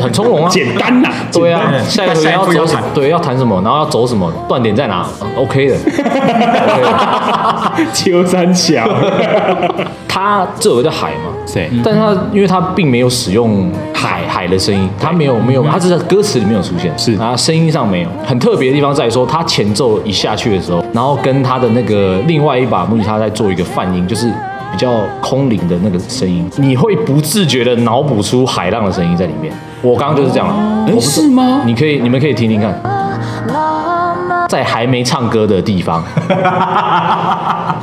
[0.00, 4.97] 很从容啊，简单呐，对啊，下一个要走，对，要弹什么，然后要走什么，断点在哪
[5.36, 5.76] ？OK 的。
[7.92, 8.88] 秋山桥，
[10.08, 11.30] 他这首歌叫海嘛？
[11.52, 18.08] 对，但是他因为他并没有使用海海的声音，他没有没有，他只是在歌词里面有出现，是啊，声音上没有。
[18.24, 24.26] 很特别的地方在于说，他前奏一下去的时候，然后跟他的那个另外一把木吉他在做一个泛音，就是
[24.70, 29.52] 比较空灵的那个声音，你会不自觉的脑补出海浪的声音在里面。
[29.80, 30.48] 我刚刚就是这样，
[30.86, 31.62] 哎，是吗？
[31.64, 32.70] 你可以，你们可以听听看，
[34.48, 36.02] 在还没唱歌的地方，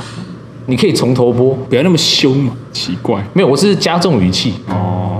[0.65, 4.55] 你可以从头播，不要那么凶嘛，奇怪，没有，我是加重语气。
[4.69, 5.19] 哦。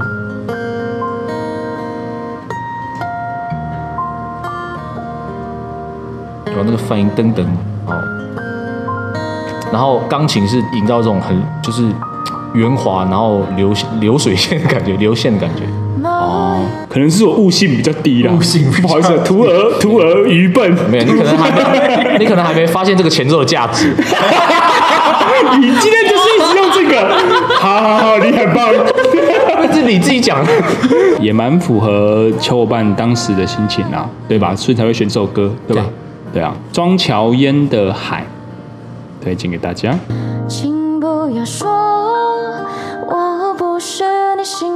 [6.58, 7.46] 有那个泛音噔噔。
[7.86, 8.02] 哦，
[9.72, 11.88] 然后钢琴是营造这种很就是
[12.54, 15.62] 圆滑，然后流流水线的感觉，流线的感觉
[16.06, 23.94] 哦，可能是我悟性比较低啦，悟性不好意思，徒儿徒儿愚笨，没有，你可能还没 你可能还没发现这个前奏的价值，
[25.60, 27.16] 你今天就是一直用这个，
[27.60, 28.68] 好好好，你很棒。
[29.74, 30.38] 是你自己讲，
[31.20, 34.56] 也蛮符合小伙伴当时的心情啊，对吧？
[34.56, 35.84] 所以才会选这首歌，对吧？
[36.32, 38.26] 对，对啊，庄乔烟的海，
[39.22, 39.94] 推荐给大家。
[40.48, 41.68] 请不要说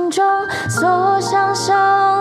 [0.10, 2.19] 中所想象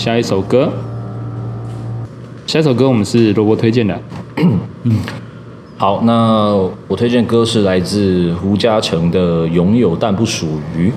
[0.00, 0.72] 下一首歌，
[2.46, 4.00] 下一首歌我们是萝卜推荐的。
[4.84, 4.96] 嗯，
[5.76, 6.54] 好，那
[6.88, 10.90] 我推荐歌是来自胡嘉诚的《拥有但不属于》。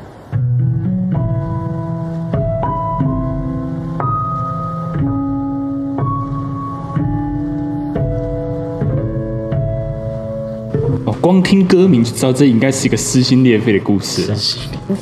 [11.20, 14.34] 光听歌名就知道，这应该是一个撕心裂肺的故事，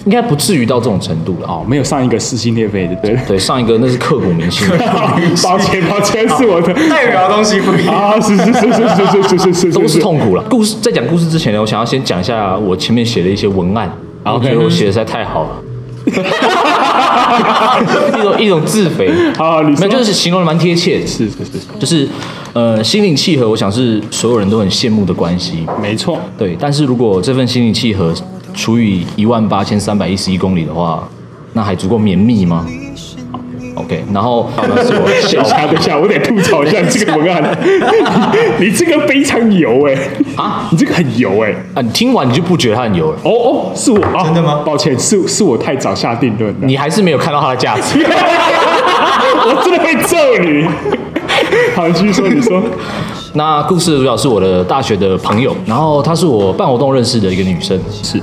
[0.06, 1.66] 应该不至于到这种程度了哦。
[1.68, 4.68] 没有上一个撕心裂肺的，对对，上一个那是刻骨铭心。
[5.44, 8.20] 抱歉抱歉，是我的代表东西不一样啊！
[8.20, 10.44] 是是是是是是是是，都是痛苦了。
[10.50, 13.92] 故事在讲故事之前呢，我想要先讲一下我前面写的一些文案，
[14.24, 15.50] 然后觉得我写的实在太好了。
[18.18, 19.08] 一种一种自肥
[19.38, 22.08] 啊，你没有，就是形容的蛮贴切的，是是是，就是
[22.54, 26.58] 呃心灵契合，我想是所有人都很羡慕的关系，没错，对。
[26.60, 28.12] 但是如果这份心灵契合
[28.54, 31.08] 除以一万八千三百一十一公里的话，
[31.54, 32.66] 那还足够绵密吗
[33.76, 37.58] ？OK，然后好的，是我等一下，等一下，我得吐槽一下这个文案，
[38.60, 39.96] 你这个非常油哎
[40.36, 43.18] 啊，你这个很油哎啊，你听完你就不觉得它很油了？
[43.24, 44.62] 哦哦，是我啊，真的吗？
[44.66, 50.68] 抱歉，是是我太早下定论，你还是没有看到它的价值， 我真的会揍你。
[51.74, 52.62] 好，继续说，你说，
[53.34, 58.22] 那故事的主角是我的大学的朋友，然后她是我办活动认识的一个女生，是。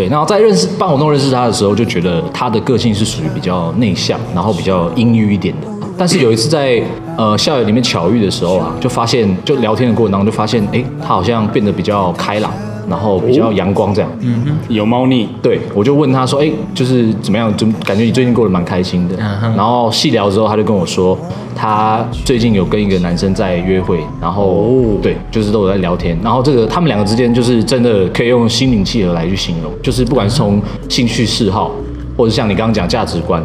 [0.00, 5.68] 对，然后在认识办活动认识他的时候，就觉得他的个性是属于比较内向，然后比较阴郁一点的。
[5.98, 6.82] 但是有一次在
[7.18, 12.50] 呃校园里面巧遇的时候啊，就发现就聊天的过程当中就发现，哎，他好像变得比较开朗。
[12.90, 17.56] 然后比较阳光这样，嗯哼，有猫腻，对，我就问他说，哎，就是怎么样？
[17.56, 19.14] 就感觉你最近过得蛮开心的。
[19.56, 21.16] 然后细聊之后，他就跟我说，
[21.54, 26.18] 他最近有跟一个男生在约会，然后对，就是都有在聊天。
[26.22, 31.70] 然后这个他们两个之间就是真的可以用心灵契合来去形容，就是不管是从兴趣嗜好，
[32.16, 33.40] 或者像你刚刚讲价值观，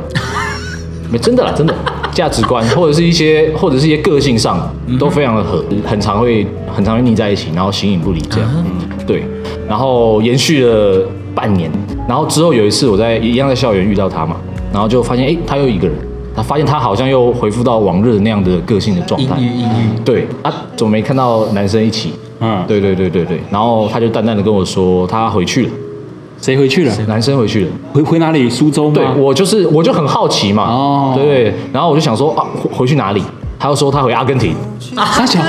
[1.11, 1.75] 没真的啦，真的。
[2.15, 4.57] 价值观，或者是一些或者是一些个性上
[4.97, 8.63] 都非常的合，很常会很常会腻在一起，然后形影不离这样，嗯，
[9.05, 9.23] 对。
[9.67, 11.01] 然后延续了
[11.33, 11.71] 半年，
[12.07, 14.35] 然后之后有一次我在一样在校园遇到他嘛，
[14.71, 15.95] 然后就发现哎，他又一个人，
[16.35, 19.35] 他发现他好像又恢复到往日的那样的个性的状态，
[20.05, 22.13] 对啊，怎么没看到男生一起？
[22.39, 25.71] 嗯，对对对对对，然后他就淡淡的跟我说他回去了，
[26.39, 26.93] 谁回去了？
[27.07, 28.47] 男生回去了，回回哪里？
[28.47, 28.93] 苏州吗？
[28.93, 33.23] 对，我就是我就很好奇嘛，哦，对，然后我就想说啊，回去哪里？
[33.57, 34.53] 他又说他回阿根廷，
[34.95, 35.41] 阿根廷，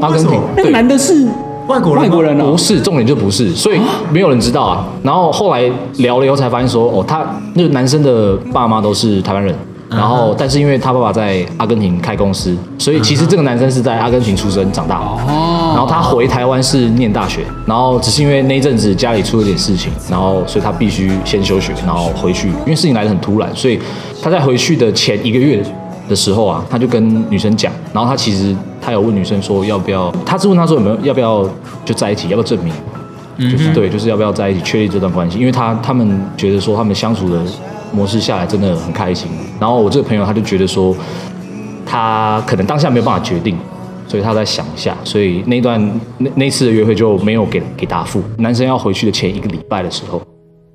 [0.00, 1.28] 阿根廷，那个男的是。
[1.66, 3.80] 外国人，外国人不是重点就不是，所以
[4.12, 4.86] 没有人知道啊。
[5.02, 9.54] 然后后来聊了以后才发现说，哦，他那个男生的爸妈都是台湾人，
[9.88, 14.98] 然后但是因为他爸爸在阿根廷开公司，所以其实这个男生是在阿根廷出生长大。
[14.98, 15.72] 哦。
[15.74, 23.78] 然后他回台湾是念大学，然后只是因为那一阵子家里出了点事情，然后所以他必须先休学，然后回去，因为事情来得很突然，所以
[24.22, 25.62] 他在回去的前一个月
[26.08, 31.48] 的时候啊，他就跟女生讲，然后他其实他有问女生说要不要，他是问他说有没有要不要
[31.84, 32.72] 就在一起，要不要证明，
[33.50, 37.42] 就是对，就是要不要在一起确立这段关系，因为他他们觉得说他们相处的
[37.92, 39.28] 模式下来真的很开心，
[39.58, 40.94] 然后我这个朋友他就觉得说
[41.84, 43.56] 他可能当下没有办法决定，
[44.06, 48.22] 所以他在想一下，所以那段那那次的约会就没有给给答复。
[48.38, 50.22] 男生要回去的前一个礼拜的时候，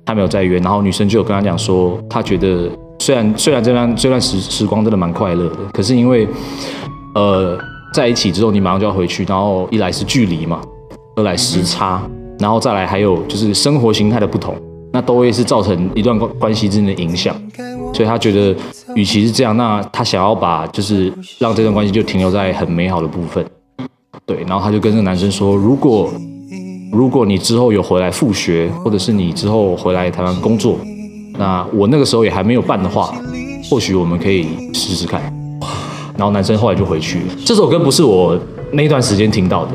[0.04, 2.68] 他没有再约，然后女生就有跟他讲说他觉得。
[3.02, 6.28] 虽然虽然这段这段时时光真的蛮快乐的，可是因为，
[7.16, 7.58] 呃，
[7.92, 10.60] 在一起之后你马上就要回去，然后一来是距离嘛，
[11.16, 12.00] 二来时差，
[12.38, 14.54] 然后再来还有就是生活形态的不同，
[14.92, 17.34] 那都会是造成一段关关系之间的影响。
[17.92, 18.56] 所以他觉得，
[18.94, 23.44] 与其是这样，那他想要把就是让这段关系就停留在很美好的部分，
[24.24, 26.08] 对，然后他就跟这个男生说，如果
[26.92, 30.78] 如果你之后有回来复学，或者是你之后回来台湾工作，
[31.38, 33.14] 那我那个时候也还没有办的话，
[33.68, 35.22] 或许我们可以试试看。
[36.16, 37.24] 然后男生后来就回去了。
[37.44, 38.38] 这首歌不是我
[38.72, 39.72] 那段时间听到的，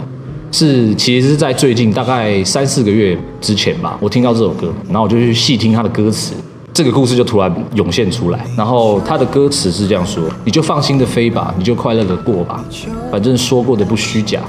[0.51, 6.35] 是其实是在最近大概三四个月之前吧，我听到这首歌，然后我就去细听他的歌词。
[6.77, 12.63] 这个故事就突然涌现出来，然后他的歌词是这样说：“你就放心的飞吧，你就快乐的过吧，
[13.11, 14.41] 反正说过的不虚假，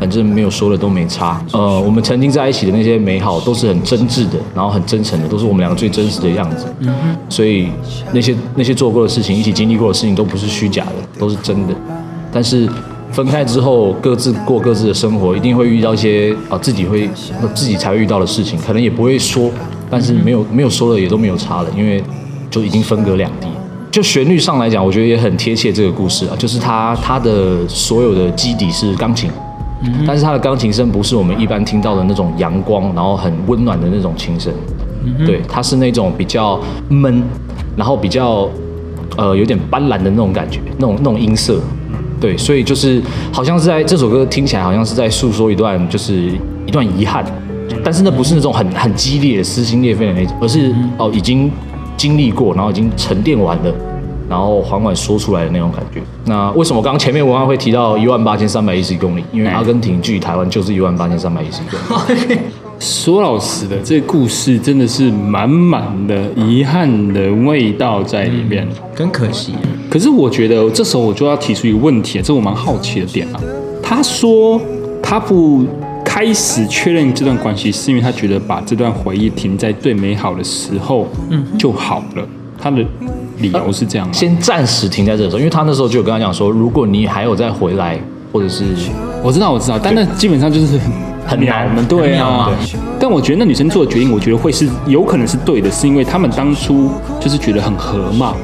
[0.00, 1.40] 反正没有说的都没差。
[1.52, 6.66] 呃，我们曾经在一起的那些美好都是很真挚的，然后很真诚的，都是我们两个最真实的样子。
[6.80, 6.92] 嗯，
[7.28, 7.68] 所以
[8.12, 11.74] 那些那些做过的事情，一起经历过的事情都不是虚假的，都是真的。
[12.32, 12.68] 但是
[13.12, 17.08] 分开之后，各自过各自的生活，一定会遇到一些啊、自己会
[17.54, 19.48] 自己才会遇到的事情，可能也不会说。”
[19.90, 22.02] 但是没有没有说的也都没有差了，因为
[22.50, 23.46] 就已经分隔两地。
[23.90, 26.36] 就旋律上来讲，我觉得也很贴切这个故事啊。
[26.38, 29.30] 就是它它的所有的基底是钢琴，
[30.06, 34.52] 但是它的钢琴声不是我们一般听到的那种阳光，然后很温暖的那种琴声。
[35.24, 36.60] 对，它是那种比较
[36.90, 37.22] 闷，
[37.74, 38.46] 然后比较
[39.16, 41.58] 呃有点斑斓的那种感觉，那种那种音色。
[42.20, 43.00] 对，所以就是
[43.32, 46.32] 好像是在这首歌听起来好像是在诉说一段就是
[46.66, 47.24] 一段遗憾。
[47.84, 51.50] 但是那不是那种很很激烈的撕心裂肺的那种，而是哦已经
[51.96, 53.72] 经历过，然后已经沉淀完了，
[54.28, 56.00] 然后缓缓说出来的那种感觉。
[56.24, 59.24] 那为什么刚刚前面文案会提到一万八千三百一十一公里？
[59.32, 62.38] 因为阿根廷距离台湾就是一万八千三百一十一公里。
[62.78, 69.54] 说老实的，这故事真的是满满的遗憾的味道在里面，很可惜。
[69.88, 73.40] 可是我觉得这时候我就要提出一个问题，这我蛮好奇的点啊。
[73.82, 74.60] 他说
[75.02, 75.64] 他不。
[76.16, 82.26] 开始确认这段关系，是因为他觉得把这段回忆停在最美好的时候，嗯，就好了。
[82.58, 82.82] 他的
[83.40, 88.00] 理由是这样，先暂时停在这个时候，因为他那时候就有跟他讲说，如果你还有再回来，
[88.32, 88.64] 或者是
[89.22, 90.90] 我知道我知道，但那基本上就是很
[91.26, 92.50] 很难，对啊。
[92.98, 96.90] 但我觉得那女生做的决定，我觉得会是有可能是对的，是因为他们当初
[97.20, 98.34] 就是觉得很合嘛。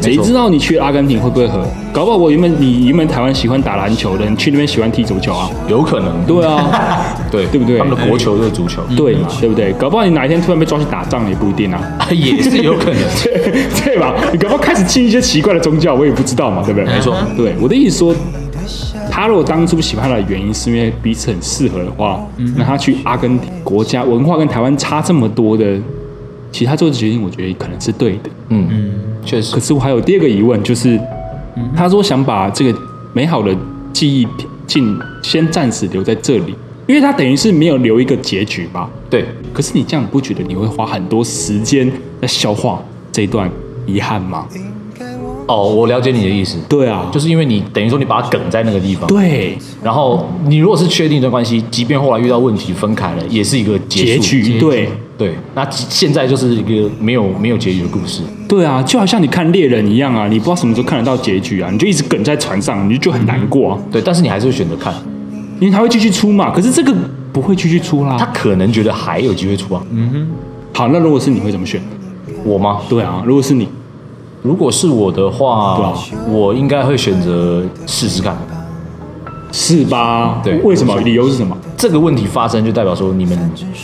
[0.00, 1.64] 谁知道你去阿根廷会不会合？
[1.92, 5.50] 搞不好我原本你原本台湾喜欢打篮球的，你去那边喜欢踢足球啊？
[5.68, 6.24] 有可能。
[6.26, 7.78] 对啊， 对对不对？
[7.78, 9.28] 他们的国球就是足球，对嘛？
[9.40, 9.72] 对不对？
[9.72, 11.80] 搞不好你哪一天突然被抓去打仗也不一定啊，
[12.10, 14.14] 也是有可能，对 对吧？
[14.32, 16.86] 你搞不好开始信一些奇怪的宗教，我也不知道嘛，对不对？
[16.86, 18.14] 没错，对我的意思说，
[19.10, 22.20] 他如果当初喜欢他的原因是因为彼此很适合的话，
[22.56, 25.64] 那他去阿根廷国家文化跟台湾差这么多的。
[26.52, 28.30] 其实他做的决定，我觉得可能是对的。
[28.50, 28.92] 嗯嗯，
[29.24, 29.54] 确实。
[29.54, 31.00] 可是我还有第二个疑问，就是
[31.74, 32.78] 他说想把这个
[33.12, 33.56] 美好的
[33.92, 34.28] 记忆
[34.66, 36.54] 进先暂时留在这里，
[36.86, 38.88] 因为他等于是没有留一个结局吧？
[39.10, 39.24] 对。
[39.52, 41.90] 可是你这样不觉得你会花很多时间
[42.20, 43.50] 在消化这段
[43.86, 44.46] 遗憾吗？
[45.52, 46.58] 哦，我了解你的意思。
[46.68, 49.06] 对啊，就是因为你等于说你把它梗在那个地方。
[49.06, 49.58] 对。
[49.82, 54.58] 然后你如果是确定一段关系，即便后来遇到问题分开了，也是一个结局。
[54.58, 54.88] 对。
[55.18, 58.22] 对，那现在就是一个没有没有结局的故事。
[58.48, 63.78] 对啊，就好像你看猎人一样啊，你不知道什么时候看得到结局啊，你就一直梗在船上，你就就很难过啊。
[63.92, 64.92] 对，但是你还是会选择看，
[65.60, 66.50] 因为他会继续出嘛。
[66.50, 66.92] 可是这个
[67.32, 69.82] 不会继续出啦，他可能觉得还有机会出啊。
[69.92, 70.30] 嗯哼。
[70.72, 71.80] 好，那如果是你会怎么选？
[72.44, 72.80] 我吗？
[72.88, 73.68] 对啊，如果是你，
[74.42, 75.92] 如果是我的话，对啊，
[76.28, 78.36] 我应该会选择试试看。
[79.54, 80.40] 是吧？
[80.42, 80.98] 对，为什么？
[81.00, 81.54] 理由是什么？
[81.76, 83.38] 这个问题发生就代表说，你们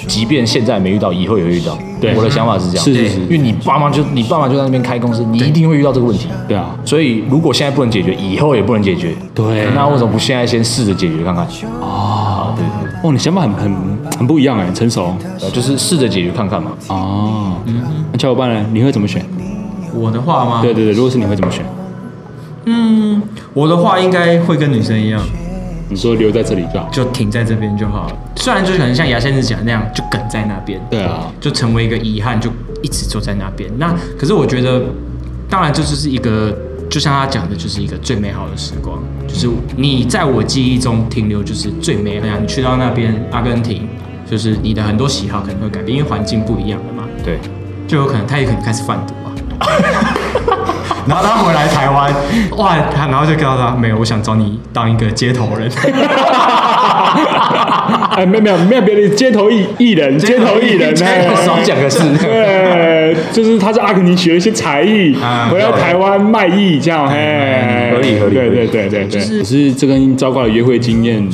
[0.06, 1.76] 即便现在没遇到，以后也会遇到。
[2.00, 2.84] 对，我的想法是这样。
[2.84, 6.26] 是是是，因为你爸妈就你爸妈就在那边开公司，你一定会遇到这个问题。
[6.48, 9.14] 对啊，所以如果现在不能解决，以后也不能解决。
[9.34, 11.44] 对，那为什么不现在先试着解决看看？
[11.82, 13.00] 啊，对对。
[13.02, 13.76] 哦，你想法很很
[14.20, 15.14] 很不一样哎，很成熟。
[15.52, 16.70] 就是试着解决看看嘛。
[16.88, 17.82] 哦，嗯。
[18.10, 18.64] 那小伙伴呢？
[18.72, 19.22] 你会怎么选？
[19.98, 20.60] 我的话吗？
[20.62, 21.64] 对对对，如果是你会怎么选？
[22.66, 23.22] 嗯，
[23.54, 25.20] 我的话应该会跟女生一样。
[25.90, 28.16] 你说留在这里就好，就停在这边就好了。
[28.36, 30.78] 虽然就可能像牙仙子讲的那样，就梗在那边。
[30.90, 32.50] 对啊，就成为一个遗憾，就
[32.82, 33.70] 一直坐在那边。
[33.78, 34.82] 那可是我觉得，
[35.48, 36.54] 当然这就是一个，
[36.90, 39.02] 就像他讲的，就是一个最美好的时光。
[39.26, 42.28] 就是你在我记忆中停留，就是最美的。
[42.38, 43.88] 你去到那边阿根廷，
[44.30, 47.04] 就是你的很多喜好可能会改变，因为环境不一样了嘛。
[47.24, 47.38] 对，
[47.86, 49.27] 就有可能他也可能开始贩毒啊。
[51.08, 52.12] 然后他回来台湾，
[52.58, 55.70] 哇，他然后就告诉他，没有，我想找你当一个街头人。
[58.10, 62.00] 哎，没有没有没有别的街头艺艺人，街头艺人，少讲个字。
[62.20, 65.16] 对，就是他在阿根廷学一些才艺，
[65.50, 68.34] 回到台湾卖艺，这样，嘿，合理合理。
[68.34, 69.20] 对对对对对。
[69.38, 71.26] 可是这跟糟糕的约会经验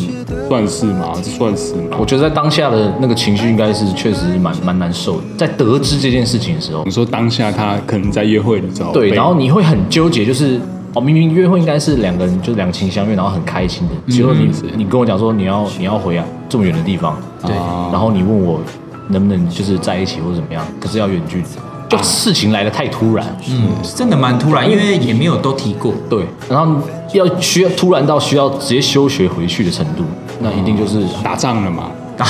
[0.49, 1.13] 算是吗？
[1.23, 1.97] 算是吗？
[1.99, 5.25] 我觉得在当下的那个情绪应该是确实蛮蛮难受的。
[5.37, 10.61] 在得知这件事情的时候，你说当下他可能在约会的时候，对，然后你会很纠结，就是
[10.95, 17.55] 哦，明明约会应该是两个人就两情相悦，然后很开心的，结果你你跟我讲说你要你要回啊这么远的地方，对，
[17.91, 18.61] 然后你问我
[19.09, 21.45] 能不能就是在一起或者怎么样，可是要远距离，
[21.89, 26.81] 就事情来的太突然，嗯，真的蛮突然，因为也没有都提过，对，然后
[27.15, 30.05] 要需要突然到需要直接休学回去的程度，
[30.41, 31.91] 那一定就是打仗了嘛。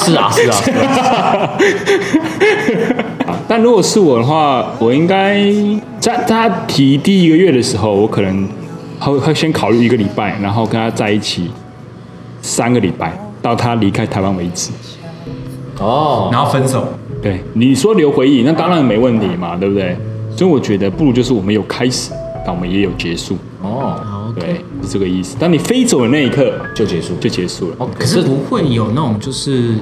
[0.00, 1.50] 是啊，是啊，是啊。
[3.46, 5.42] 但如果是我的话，我应该
[6.00, 8.48] 在他提第一个月的时候，我可能
[8.98, 11.50] 会会先考虑一个礼拜，然后跟他在一起
[12.40, 14.70] 三个礼拜，到他离开台湾为止。
[15.80, 16.86] 哦，然后分手。
[17.22, 19.94] 对，你说留回忆，那当然没问题嘛，对不对？
[20.34, 22.10] 所以我觉得不如就是我们有开始，
[22.44, 23.36] 但我们也有结束。
[23.62, 24.00] 哦。
[24.36, 25.36] 对，是这个意思。
[25.38, 27.76] 当你飞走的那一刻，就结束，就结束了。
[27.78, 29.76] 哦，可是不会有那种就是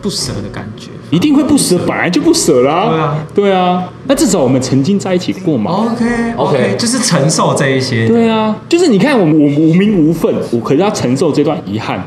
[0.00, 2.88] 不舍的感觉，一定会不舍，本来就不舍啦。
[2.88, 3.92] 对啊，对啊。
[4.06, 5.70] 那至少我们曾经在一起过嘛。
[5.92, 8.08] OK，OK，就是承受这一些。
[8.08, 12.02] 对啊，就是你看，我们我无名无份，我可是要承受这段遗憾，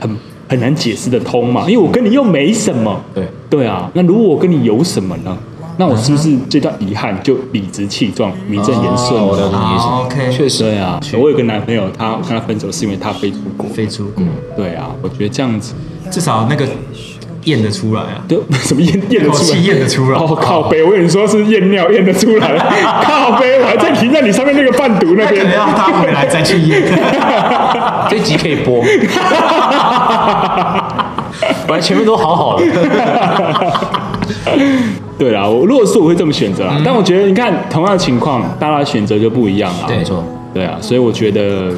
[0.00, 0.10] 很
[0.48, 1.70] 很难解释得通嘛。
[1.70, 3.00] 因为我跟你又没什么。
[3.14, 3.88] 对，对啊。
[3.94, 5.38] 那如果我跟你有什么呢？
[5.80, 9.24] 那我是不是这段遗憾就理直气壮、名正言顺？
[9.24, 10.98] 我的意思，OK，确实对啊。
[11.16, 14.24] 我有个男朋友，他跟他分手是因为他飞出国，飞出国。
[14.56, 15.74] 对啊，我觉得这样子
[16.10, 16.66] 至少那个
[17.44, 18.24] 验得出来啊。
[18.26, 19.58] 对， 什么验验得出来？
[19.58, 20.18] 验得出来。
[20.18, 20.82] 哦，靠背！
[20.82, 22.58] 我跟你说是验尿验得出来。
[23.04, 23.60] 靠背！
[23.60, 26.82] 我还在停在你上面那个贩毒那边，要他回来再去验。
[28.10, 28.82] 这集可以播。
[31.68, 32.64] 本来前面都好好的。
[35.18, 39.86] 对啦，我如果是我会这么选择啦，嗯、但我觉得你看同样的情况，大家的选择就不一样啊。
[39.88, 40.22] 没错，
[40.54, 41.72] 对啊，所以我觉得，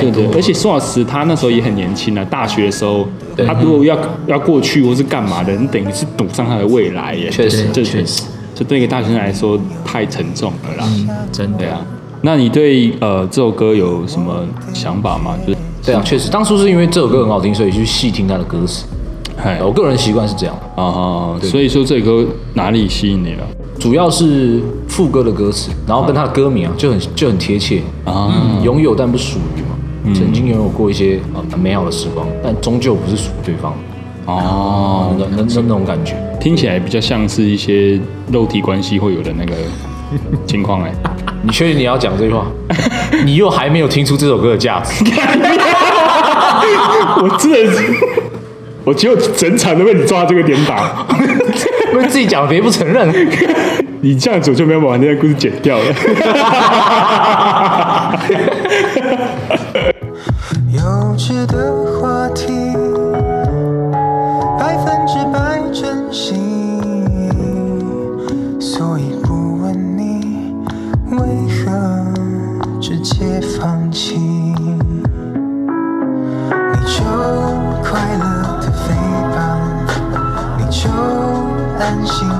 [0.00, 3.06] 对对，而且宋老师他那时候也很年轻啊，大学的时候，
[3.46, 7.28] 他如果要要过去或是干嘛的，你等于是赌上他的未来耶。
[7.30, 8.22] 确实，确实，
[8.54, 10.84] 这对一个大学生来说太沉重了啦。
[10.88, 11.80] 嗯、真的啊。
[12.22, 15.36] 那你对呃这首歌有什么想法吗？
[15.46, 18.84] 就是对啊，确实，当初是因为这首歌很好听，所以去细听他的歌词。
[19.62, 20.56] 我个人习惯是这样。
[20.76, 23.46] 啊，所以说这首歌哪里吸引你了？
[23.78, 27.82] 主要是副歌的歌词，然后跟他的歌名啊就很就很贴切。
[28.04, 28.32] 啊，
[28.62, 31.20] 拥有但不属于嘛，曾经拥有过一些
[31.50, 33.74] 很美好的时光，但终究不是属于对方。
[34.26, 38.00] 哦，那那那那种感觉，听起来比较像是一些
[38.32, 39.52] 肉体关系会有的那个
[40.46, 40.90] 情况哎，
[41.42, 42.46] 你确定你要讲这句话？
[43.26, 45.04] 你又还没有听出这首歌的价值？
[47.20, 47.58] 我真的
[48.84, 48.90] 是。
[48.90, 51.06] 我就整场都被你抓这个点打，
[51.92, 53.08] 因为自己讲别不承认，
[54.02, 55.84] 你这样子就没有把那个故事剪掉了。
[60.70, 60.80] 幼
[61.16, 62.46] 稚的话题，
[82.02, 82.33] 心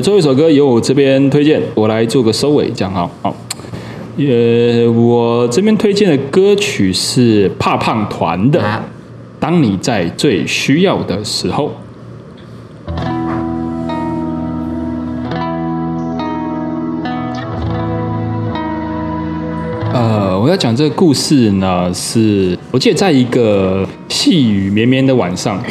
[0.00, 3.36] 这最后一首歌由我这边推荐，我来做个收尾，这样好，好。
[4.16, 8.58] 呃，我这边推荐的歌曲是怕胖团的
[9.38, 11.70] 《当你在最需要的时候》。
[19.92, 25.62] 呃，我要讲这个故事呢，是我记得在一个细雨绵绵的晚上，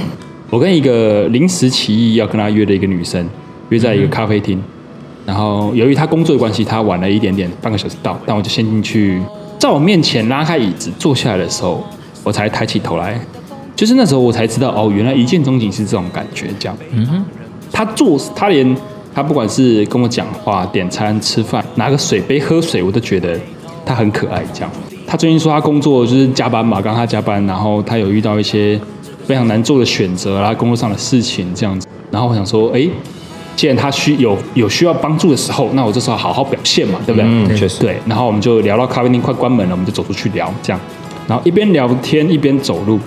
[0.51, 3.27] 我跟一个临时起意要跟他约的一个女生
[3.69, 4.61] 约在一个咖啡厅。
[5.25, 8.17] 然后由于他工作的关系，他晚了一点点，半个小时到。
[8.25, 9.21] 但我就先进去，
[9.59, 11.83] 在我面前拉开椅子坐下来的时候，
[12.23, 13.19] 我才抬起头来，
[13.75, 16.47] 就是那时候我才知道，哦，原来一见钟情是这种感觉。
[16.57, 17.25] 这样，嗯哼，
[17.71, 18.75] 他做，他连
[19.13, 23.39] 他不管是跟我讲话、点餐、吃饭、拿个水杯喝水，我都觉得
[23.85, 24.43] 他很可爱。
[24.51, 24.71] 这样，
[25.05, 28.79] 他最近说他工作就是加班嘛，刚刚他加班，然后他有遇到一些
[29.25, 31.87] 非常难做的选择啦，工作上的事情这样子。
[32.09, 32.87] 然后我想说，哎，
[33.59, 37.29] 既然他需有有需要帮助的时候，那我这时候好好表现嘛，对不对？
[37.29, 37.81] 嗯，确实。
[37.81, 40.79] 对，然后我们就聊到咖啡厅快关门了，我们就走出去聊这样。
[41.27, 42.97] 然后一边聊天一边走路，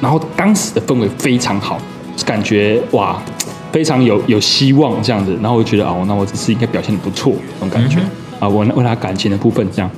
[0.00, 1.78] 然后当时的氛围非常好，
[2.24, 3.22] 感觉哇，
[3.70, 5.38] 非常有有希望这样子。
[5.42, 7.98] 然后我就觉得哦，那我这次应该表现的不错，那种感觉。
[8.00, 8.08] 嗯
[8.40, 9.90] 啊，问问他感情的部分，这样，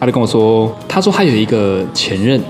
[0.00, 2.42] 他就跟我说，他说他有一个前任，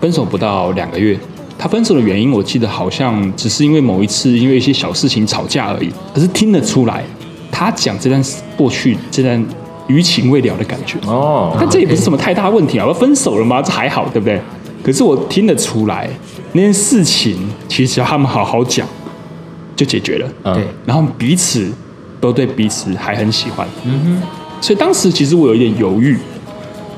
[0.00, 1.18] 分手不到两个月，
[1.58, 5.90] 他分手的原因，我记得好像只是因为某一次因为一些小事情吵架而已。
[6.14, 7.04] 可是听得出来，
[7.50, 8.22] 他讲这段
[8.56, 9.44] 过去这段
[9.86, 13.62] 余情未了的感觉哦，但这也不是什么太大问题啊，我分手了吗？
[13.62, 14.40] 这还好，对不对？
[14.82, 16.08] 可是我听得出来，
[16.52, 17.36] 那件事情
[17.68, 18.86] 其实只要他们好好讲，
[19.74, 20.54] 就解决了。
[20.54, 21.70] 对，然后彼此。
[22.18, 24.22] 都对彼此还很喜欢，嗯哼，
[24.62, 26.16] 所以当时其实我有一点犹豫，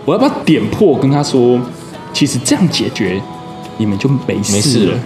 [0.05, 1.61] 我要不要点破跟他说，
[2.13, 3.21] 其实这样解决
[3.79, 4.99] 你们就没事了，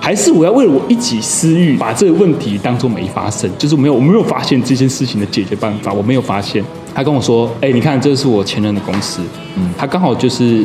[0.00, 6.62] 还是我要为了我一己私欲把这个问题当做没发生，就是没有我没有发现这件事情的解决办法，我没有发现。
[6.94, 9.20] 他跟我说，哎，你看，这是我前任的公司，
[9.56, 10.64] 嗯，他刚好就是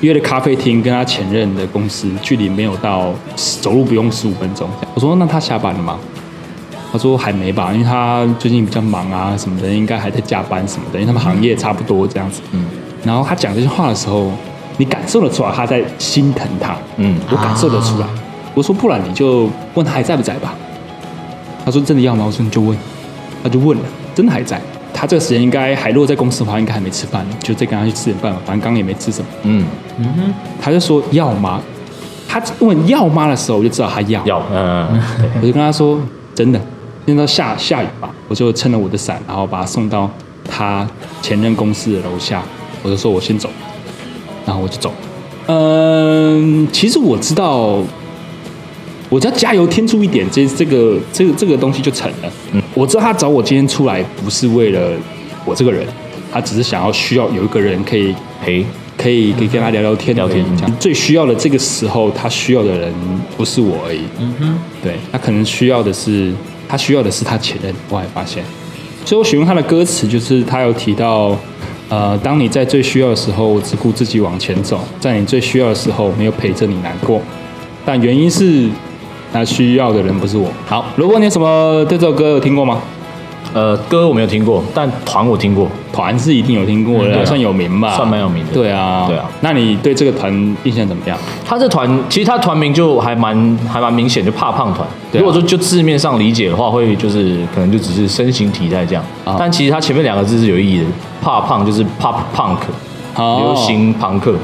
[0.00, 4.66] 约了咖啡厅跟他前任的公司距离没有到走路不用十五分钟。
[4.94, 5.98] 我说，那他下班了吗？
[6.92, 12.40] 他说还没吧，因为他最近比较忙啊什么的，应该还在加班什么的，因为他们行业差不多这样子。
[12.52, 12.64] 嗯，
[13.04, 14.30] 然后他讲这些话的时候，
[14.76, 16.76] 你感受得出来他在心疼他。
[16.96, 18.06] 嗯，我感受得出来。
[18.54, 20.54] 我说不然你就问他还在不在吧。
[21.64, 22.24] 他说真的要吗？
[22.26, 22.76] 我说你就问。
[23.42, 24.60] 他就问了，真的还在。
[24.92, 28.38] 他这个时间应该还落在公司的话，应该还没吃饭，就再跟他去吃点饭吧。
[28.44, 29.28] 反正刚刚也没吃什么。
[29.42, 29.64] 嗯
[29.98, 31.60] 嗯哼，他就说要吗？
[32.28, 34.20] 他问要吗的时候，我就知道他要。
[34.26, 35.00] 要嗯，
[35.40, 36.00] 我就跟他说
[36.34, 36.60] 真的。
[37.06, 40.10] 现在下下雨吧，我就撑了我的伞，然后把他送到
[40.50, 40.84] 他
[41.22, 42.42] 前任公司的楼下。
[42.82, 43.48] 我就说我先走，
[44.46, 44.90] 然后我就走。
[45.48, 47.82] 嗯，其实我知道，
[49.10, 52.32] 我只要加油添醋一点，这这个这个这个东西就成了。
[52.52, 54.92] 嗯，我知道他找我今天出来不是为了
[55.44, 55.86] 我这个人，
[56.32, 58.64] 他只是想要需要有一个人可以陪，
[58.96, 60.42] 可以可以跟他聊聊天聊天。
[60.80, 62.92] 最需要的这个时候，他需要的人
[63.36, 64.00] 不是我而已。
[64.18, 66.32] 嗯哼，对，他可能需要的是。
[66.68, 68.42] 他需要的是他前任，我还发现，
[69.04, 71.28] 所以我选用他的歌词，就是他有提到，
[71.88, 77.20] 呃，当你在最需要的时候只顾自己往前走，在你最需要的时候没有陪着你难过，
[77.84, 78.68] 但原因是
[79.32, 80.48] 那需要的人不是我。
[80.66, 82.82] 好，如果你有什么对这首歌有听过吗？
[83.56, 88.52] 呃，歌我没有听过，但团我听过，团是一定有听过的，嗯啊、算有名吧，算蛮有名的。
[88.52, 89.24] 对啊，对啊。
[89.40, 90.30] 那你对这个团
[90.64, 91.16] 印象怎么样？
[91.42, 94.86] 他这团其实他团名就还蛮还蛮明显，就怕胖团。
[94.86, 99.02] 啊、如果说就字面上理解的话，会就是可能就只是身形体态这样。
[99.24, 100.84] 啊、但其实他前面两个字是有意义的，
[101.22, 102.58] 怕胖就是 pop punk，、
[103.14, 104.34] 哦、流行朋克。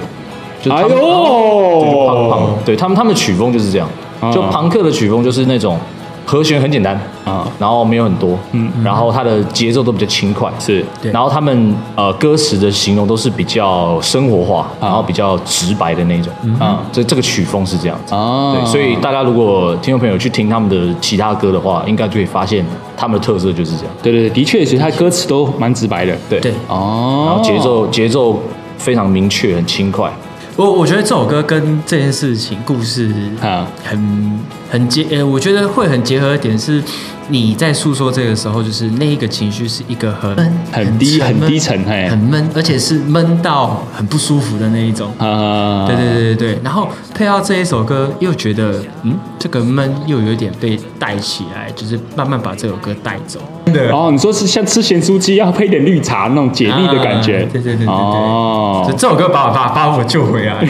[0.62, 3.86] 就哎呦，对，胖胖，对他们他们的曲风就是这样，
[4.32, 5.78] 就朋克的曲风就是那种。
[6.24, 22.64] 和弦很简单啊，然后没有很多，嗯，然后它的节奏都比较轻快，是，然后他们呃歌词的形容都是比较生活化，然后比较直白的那种，啊，这这个曲风是这样子，啊，对，所以大家如果听众朋友去听他们的其他歌的话，应该就会发现
[22.96, 26.40] 他们的特色就是这样，对对对，的确，其实他歌词都蛮直白的，对。
[26.40, 28.40] 对，哦，然后节奏节奏
[28.78, 30.10] 非常明确，很轻快。
[30.54, 33.10] 我我觉得这首歌跟这件事情故事
[33.40, 34.38] 啊，很
[34.72, 36.82] 很结，呃，我觉得会很结合的点是，
[37.28, 40.34] 你在诉说这个时候，就是那一个情绪是一个很
[40.72, 45.12] 很低很低沉，很闷，而且是闷到很不舒服的那一种。
[45.18, 46.58] 啊，对对对对对。
[46.64, 53.40] 然后配到这一首歌，又觉得嗯，这个闷又有点被带起来，就是慢慢把这首歌带走。
[53.66, 57.46] 对哦，你说是像吃咸酥鸡要配点绿茶那种解腻的感觉。
[57.52, 57.94] 对对对对对。
[57.94, 60.66] 哦，这首歌把我把把我救回来，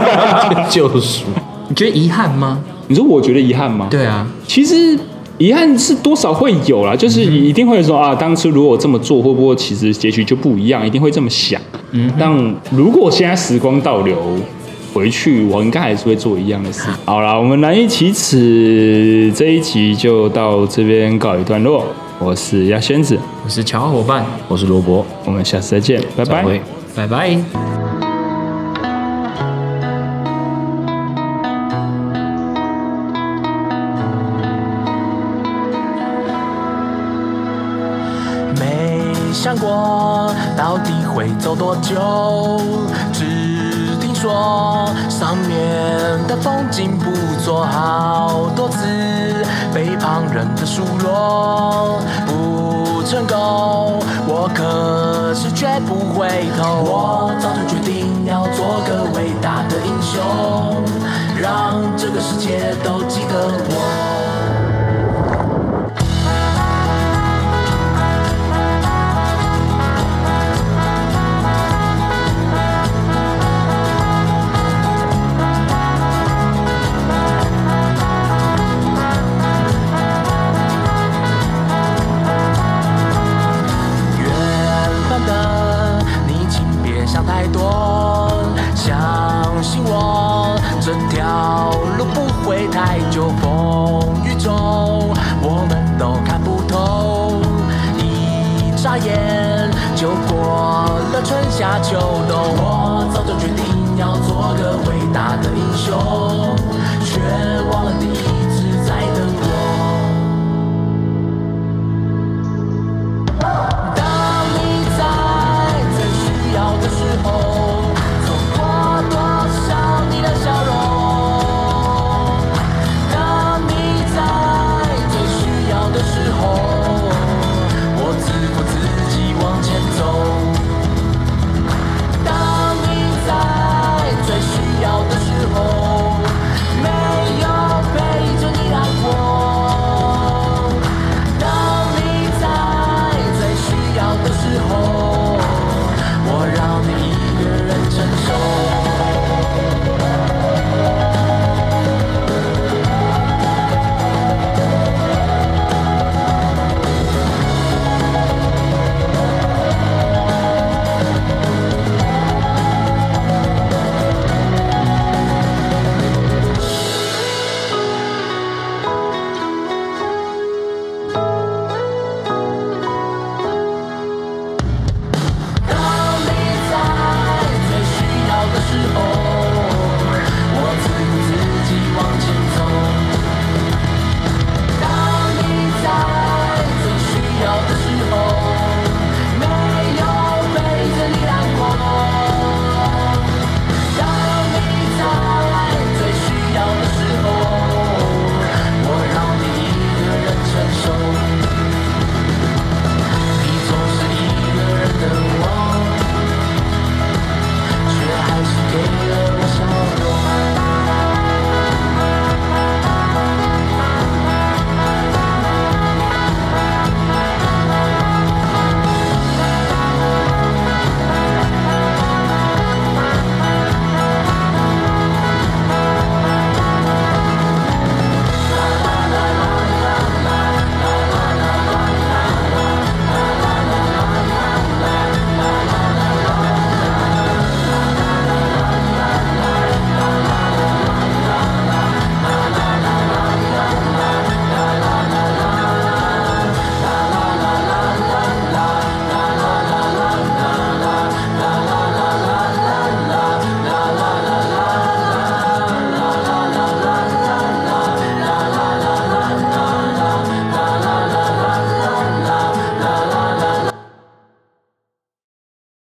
[0.70, 1.26] 救赎。
[1.68, 2.58] 你觉得遗憾吗？
[2.88, 3.88] 你说我觉得遗憾吗？
[3.90, 4.98] 对啊，其实。
[5.36, 10.86] 遗憾是多少会有啦，就是一定会说啊，当初如果这么做，会不会其实结局就不一样？
[10.86, 11.60] 一定会这么想。
[11.90, 12.32] 嗯，但
[12.70, 14.16] 如果现在时光倒流
[14.94, 16.88] 回去，我应该还是会做一样的事。
[17.04, 21.84] 好啦，我们难以启齿这一集就到这边告一段落。
[22.20, 26.60] 我是鸭仙子，我是乔伙伴，我是萝卜，我们下次再见，拜拜，
[26.94, 27.83] 拜拜。
[46.76, 47.10] 面的风景不
[47.42, 48.86] 做，好多次
[49.72, 57.23] 被旁人的数落，不成功，我可是绝不回头。